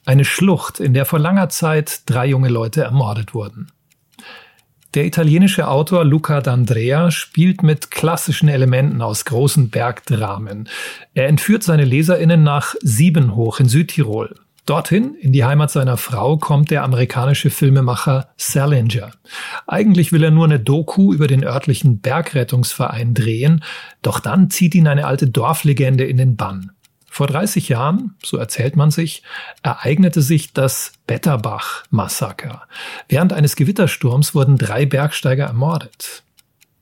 Eine 0.05 0.25
Schlucht, 0.25 0.81
in 0.81 0.94
der 0.94 1.05
vor 1.05 1.20
langer 1.20 1.49
Zeit 1.49 2.01
drei 2.07 2.27
junge 2.27 2.49
Leute 2.49 2.83
ermordet 2.83 3.35
wurden. 3.35 3.70
Der 4.95 5.07
italienische 5.07 5.67
Autor 5.67 6.05
Luca 6.05 6.39
D'Andrea 6.39 7.11
spielt 7.11 7.65
mit 7.65 7.91
klassischen 7.91 8.49
Elementen 8.49 9.03
aus 9.03 9.25
großen 9.25 9.69
Bergdramen. 9.69 10.69
Er 11.15 11.27
entführt 11.27 11.65
seine 11.65 11.85
LeserInnen 11.85 12.45
nach 12.45 12.77
Siebenhoch 12.81 13.59
in 13.59 13.69
Südtirol. 13.69 14.37
Dorthin, 14.67 15.15
in 15.17 15.33
die 15.33 15.45
Heimat 15.45 15.73
seiner 15.73 15.97
Frau, 15.97 16.37
kommt 16.37 16.71
der 16.71 16.85
amerikanische 16.85 17.51
Filmemacher 17.51 18.29
Salinger. 18.37 19.11
Eigentlich 19.67 20.13
will 20.13 20.23
er 20.23 20.31
nur 20.31 20.45
eine 20.45 20.61
Doku 20.61 21.13
über 21.13 21.27
den 21.27 21.43
örtlichen 21.43 21.99
Bergrettungsverein 21.99 23.15
drehen, 23.15 23.65
doch 24.01 24.21
dann 24.21 24.49
zieht 24.49 24.77
ihn 24.77 24.87
eine 24.87 25.07
alte 25.07 25.27
Dorflegende 25.27 26.05
in 26.05 26.19
den 26.19 26.37
Bann. 26.37 26.71
Vor 27.14 27.29
30 27.29 27.68
Jahren, 27.68 28.16
so 28.24 28.38
erzählt 28.38 28.74
man 28.74 28.90
sich, 28.90 29.22
ereignete 29.62 30.20
sich 30.20 30.53
das 30.53 30.94
Betterbach-Massaker. 31.07 32.66
Während 33.09 33.33
eines 33.33 33.55
Gewittersturms 33.55 34.35
wurden 34.35 34.59
drei 34.59 34.85
Bergsteiger 34.85 35.44
ermordet. 35.44 36.24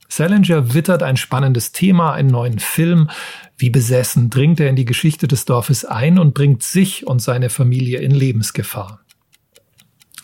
Salinger 0.09 0.73
wittert 0.73 1.03
ein 1.03 1.19
spannendes 1.19 1.73
Thema, 1.73 2.15
einen 2.15 2.31
neuen 2.31 2.61
Film. 2.61 3.11
Wie 3.59 3.69
besessen 3.69 4.31
dringt 4.31 4.59
er 4.59 4.71
in 4.71 4.77
die 4.77 4.87
Geschichte 4.87 5.29
des 5.29 5.45
Dorfes 5.45 5.85
ein 5.85 6.19
und 6.19 6.33
bringt 6.33 6.63
sich 6.63 7.07
und 7.07 7.21
seine 7.21 7.51
Familie 7.51 7.99
in 7.99 8.13
Lebensgefahr. 8.13 9.01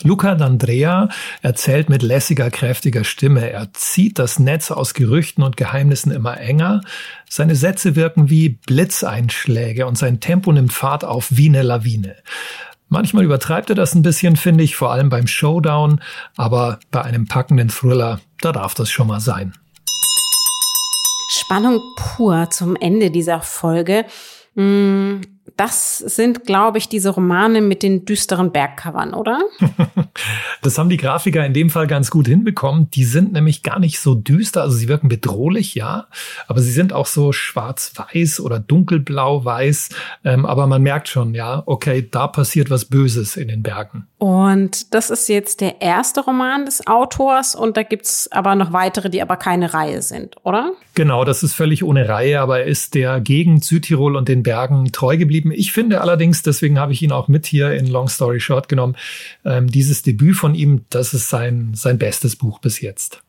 Luca 0.03 0.33
D'Andrea 0.33 1.09
erzählt 1.43 1.89
mit 1.89 2.03
lässiger, 2.03 2.51
kräftiger 2.51 3.05
Stimme. 3.05 3.51
Er 3.51 3.73
zieht 3.73 4.19
das 4.19 4.39
Netz 4.39 4.71
aus 4.71 4.95
Gerüchten 4.95 5.43
und 5.43 5.57
Geheimnissen 5.57 6.13
immer 6.13 6.39
enger. 6.39 6.81
Seine 7.29 7.57
Sätze 7.57 7.97
wirken 7.97 8.31
wie 8.31 8.51
Blitzeinschläge 8.67 9.87
und 9.87 9.99
sein 9.99 10.21
Tempo 10.21 10.53
nimmt 10.53 10.73
Fahrt 10.73 11.05
auf 11.05 11.29
wie 11.31 11.49
eine 11.49 11.63
Lawine. 11.63 12.17
Manchmal 12.89 13.25
übertreibt 13.25 13.69
er 13.71 13.77
das 13.77 13.95
ein 13.95 14.03
bisschen, 14.03 14.37
finde 14.37 14.65
ich, 14.65 14.77
vor 14.77 14.93
allem 14.93 15.11
beim 15.11 15.27
Showdown, 15.27 16.01
aber 16.37 16.79
bei 16.91 17.03
einem 17.03 17.27
packenden 17.27 17.69
Thriller, 17.69 18.21
da 18.41 18.53
darf 18.53 18.75
das 18.75 18.91
schon 18.91 19.09
mal 19.09 19.21
sein. 19.21 19.53
Spannung 21.31 21.81
pur 21.97 22.49
zum 22.51 22.77
Ende 22.77 23.11
dieser 23.11 23.43
Folge. 23.43 24.07
Hm, 24.55 25.21
das 25.57 25.99
sind, 25.99 26.45
glaube 26.45 26.79
ich, 26.79 26.89
diese 26.89 27.11
Romane 27.11 27.61
mit 27.61 27.83
den 27.83 28.05
düsteren 28.05 28.53
Bergcovern, 28.53 29.15
oder? 29.15 29.41
das 30.63 30.79
haben 30.79 30.89
die 30.89 30.97
Grafiker 30.97 31.45
in 31.45 31.55
dem 31.55 31.71
Fall 31.71 31.87
ganz 31.87 32.11
gut 32.11 32.29
hinbekommen. 32.29 32.91
Die 32.91 33.05
sind 33.05 33.33
nämlich 33.33 33.63
gar 33.63 33.79
nicht 33.79 34.01
so 34.01 34.15
düster, 34.15 34.63
also 34.63 34.77
sie 34.77 34.89
wirken 34.89 35.09
bedrohlich, 35.09 35.75
ja, 35.75 36.07
aber 36.47 36.61
sie 36.61 36.73
sind 36.73 36.93
auch 36.93 37.07
so 37.07 37.33
schwarz-weiß 37.33 38.41
oder 38.41 38.59
dunkelblau-weiß. 38.59 39.91
Ähm, 40.25 40.47
aber 40.47 40.67
man 40.67 40.83
merkt 40.83 41.09
schon, 41.09 41.35
ja, 41.35 41.63
okay, 41.67 42.09
da 42.11 42.27
passiert 42.27 42.71
was 42.71 42.85
Böses 42.85 43.37
in 43.37 43.49
den 43.49 43.63
Bergen. 43.63 44.07
Und 44.19 44.95
das 44.95 45.11
ist 45.11 45.29
jetzt 45.29 45.61
der 45.61 45.81
erste 45.81 46.21
Roman 46.21 46.65
des 46.65 46.87
Autors 46.87 47.55
und 47.55 47.77
da 47.77 47.83
gibt's 47.83 48.31
aber 48.33 48.55
noch 48.55 48.73
weitere, 48.73 49.11
die 49.11 49.23
aber 49.23 49.37
keine 49.37 49.75
Reihe 49.75 50.03
sind, 50.03 50.37
oder? 50.45 50.73
Genau, 50.95 51.25
das 51.25 51.43
ist 51.43 51.55
völlig 51.55 51.85
ohne 51.85 52.09
Reihe, 52.09 52.41
aber 52.41 52.61
er 52.61 52.67
ist 52.67 52.95
der 52.95 53.21
Gegend 53.21 53.65
Südtirol 53.65 54.17
und 54.17 54.29
den 54.29 54.43
Bergen 54.43 54.91
treu 54.91 55.17
geblieben. 55.43 55.61
Ich 55.61 55.73
finde 55.73 56.01
allerdings, 56.01 56.43
deswegen 56.43 56.79
habe 56.79 56.93
ich 56.93 57.03
ihn 57.03 57.13
auch 57.13 57.29
mit 57.29 57.47
hier 57.47 57.73
in 57.73 57.87
Long 57.87 58.09
Story 58.09 58.41
Short 58.41 58.69
genommen, 58.69 58.97
ähm, 59.45 59.69
dieses 59.69 60.03
Debüt 60.03 60.37
von 60.37 60.55
ihm, 60.55 60.85
das 60.91 61.15
ist 61.15 61.29
sein, 61.29 61.73
sein 61.75 61.99
bestes 61.99 62.37
Buch 62.37 62.59
bis 62.59 62.81
jetzt 62.81 63.23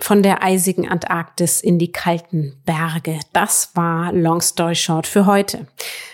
von 0.00 0.22
der 0.22 0.42
eisigen 0.42 0.88
Antarktis 0.88 1.60
in 1.60 1.78
die 1.78 1.92
kalten 1.92 2.54
Berge. 2.64 3.20
Das 3.32 3.70
war 3.74 4.10
Long 4.12 4.40
Story 4.40 4.74
Short 4.74 5.06
für 5.06 5.26
heute. 5.26 5.66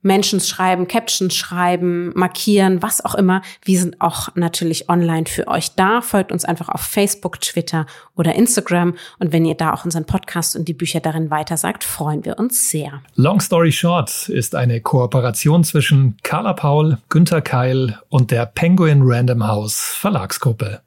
Menschen 0.00 0.40
schreiben, 0.40 0.88
Captions 0.88 1.34
schreiben, 1.34 2.10
markieren, 2.14 2.80
was 2.80 3.04
auch 3.04 3.16
immer, 3.16 3.42
wir 3.66 3.78
sind 3.78 4.00
auch 4.00 4.34
natürlich 4.34 4.88
online 4.88 5.26
für 5.26 5.46
euch 5.46 5.74
da. 5.74 6.00
Folgt 6.00 6.32
uns 6.32 6.46
einfach 6.46 6.70
auf 6.70 6.80
Facebook, 6.80 7.38
Twitter 7.42 7.84
oder 8.16 8.34
Instagram. 8.34 8.94
Und 9.18 9.32
wenn 9.34 9.44
ihr 9.44 9.54
da 9.54 9.74
auch 9.74 9.84
unseren 9.84 10.06
Podcast 10.06 10.56
und 10.56 10.66
die 10.66 10.72
Bücher 10.72 11.00
darin 11.00 11.30
weitersagt, 11.30 11.84
freuen 11.84 12.24
wir 12.24 12.38
uns 12.38 12.70
sehr. 12.70 13.02
Long 13.14 13.42
Story 13.42 13.72
Short 13.72 14.30
ist 14.30 14.54
eine 14.54 14.80
Kooperation 14.80 15.64
zwischen 15.64 16.16
Carla 16.22 16.54
Paul, 16.54 16.96
Günter 17.10 17.42
Keil 17.42 18.00
und 18.08 18.30
der 18.30 18.46
Penguin 18.46 19.02
Random 19.04 19.46
House 19.46 19.78
Verlagsgruppe. 19.78 20.80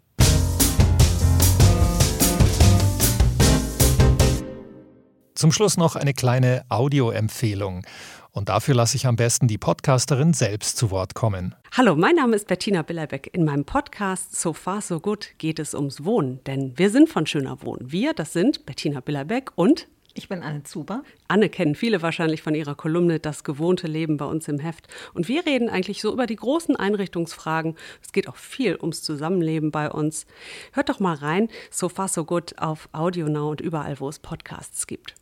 Zum 5.35 5.51
Schluss 5.51 5.75
noch 5.75 5.97
eine 5.97 6.13
kleine 6.13 6.63
Audioempfehlung. 6.69 7.85
Und 8.31 8.47
dafür 8.47 8.73
lasse 8.73 8.95
ich 8.95 9.05
am 9.05 9.17
besten 9.17 9.49
die 9.49 9.57
Podcasterin 9.57 10.33
selbst 10.33 10.77
zu 10.77 10.91
Wort 10.91 11.13
kommen. 11.13 11.53
Hallo, 11.73 11.97
mein 11.97 12.15
Name 12.15 12.37
ist 12.37 12.47
Bettina 12.47 12.83
Billerbeck. 12.83 13.31
In 13.33 13.43
meinem 13.43 13.65
Podcast 13.65 14.33
So 14.39 14.53
Far 14.53 14.81
So 14.81 15.01
Good 15.01 15.37
geht 15.37 15.59
es 15.59 15.73
ums 15.73 16.05
Wohnen, 16.05 16.41
denn 16.45 16.77
wir 16.77 16.89
sind 16.89 17.09
von 17.09 17.25
Schöner 17.25 17.61
Wohnen. 17.63 17.91
Wir, 17.91 18.13
das 18.13 18.31
sind 18.31 18.65
Bettina 18.65 19.01
Billerbeck 19.01 19.51
und 19.55 19.87
ich 20.13 20.29
bin 20.29 20.41
Anne 20.41 20.63
Zuber. 20.63 21.03
Anne 21.27 21.49
kennen 21.49 21.75
viele 21.75 22.01
wahrscheinlich 22.01 22.41
von 22.41 22.55
ihrer 22.55 22.75
Kolumne 22.75 23.19
Das 23.19 23.43
gewohnte 23.43 23.87
Leben 23.87 24.15
bei 24.15 24.23
uns 24.23 24.47
im 24.47 24.59
Heft. 24.59 24.87
Und 25.13 25.27
wir 25.27 25.45
reden 25.45 25.67
eigentlich 25.67 25.99
so 25.99 26.13
über 26.13 26.27
die 26.27 26.37
großen 26.37 26.77
Einrichtungsfragen. 26.77 27.75
Es 28.01 28.13
geht 28.13 28.29
auch 28.29 28.37
viel 28.37 28.77
ums 28.77 29.03
Zusammenleben 29.03 29.71
bei 29.71 29.91
uns. 29.91 30.25
Hört 30.71 30.87
doch 30.87 31.01
mal 31.01 31.15
rein, 31.15 31.49
So 31.71 31.89
Far 31.89 32.07
So 32.07 32.23
Good 32.23 32.57
auf 32.59 32.87
Audio 32.93 33.27
Now 33.27 33.49
und 33.49 33.59
überall, 33.59 33.99
wo 33.99 34.07
es 34.07 34.19
Podcasts 34.19 34.87
gibt. 34.87 35.15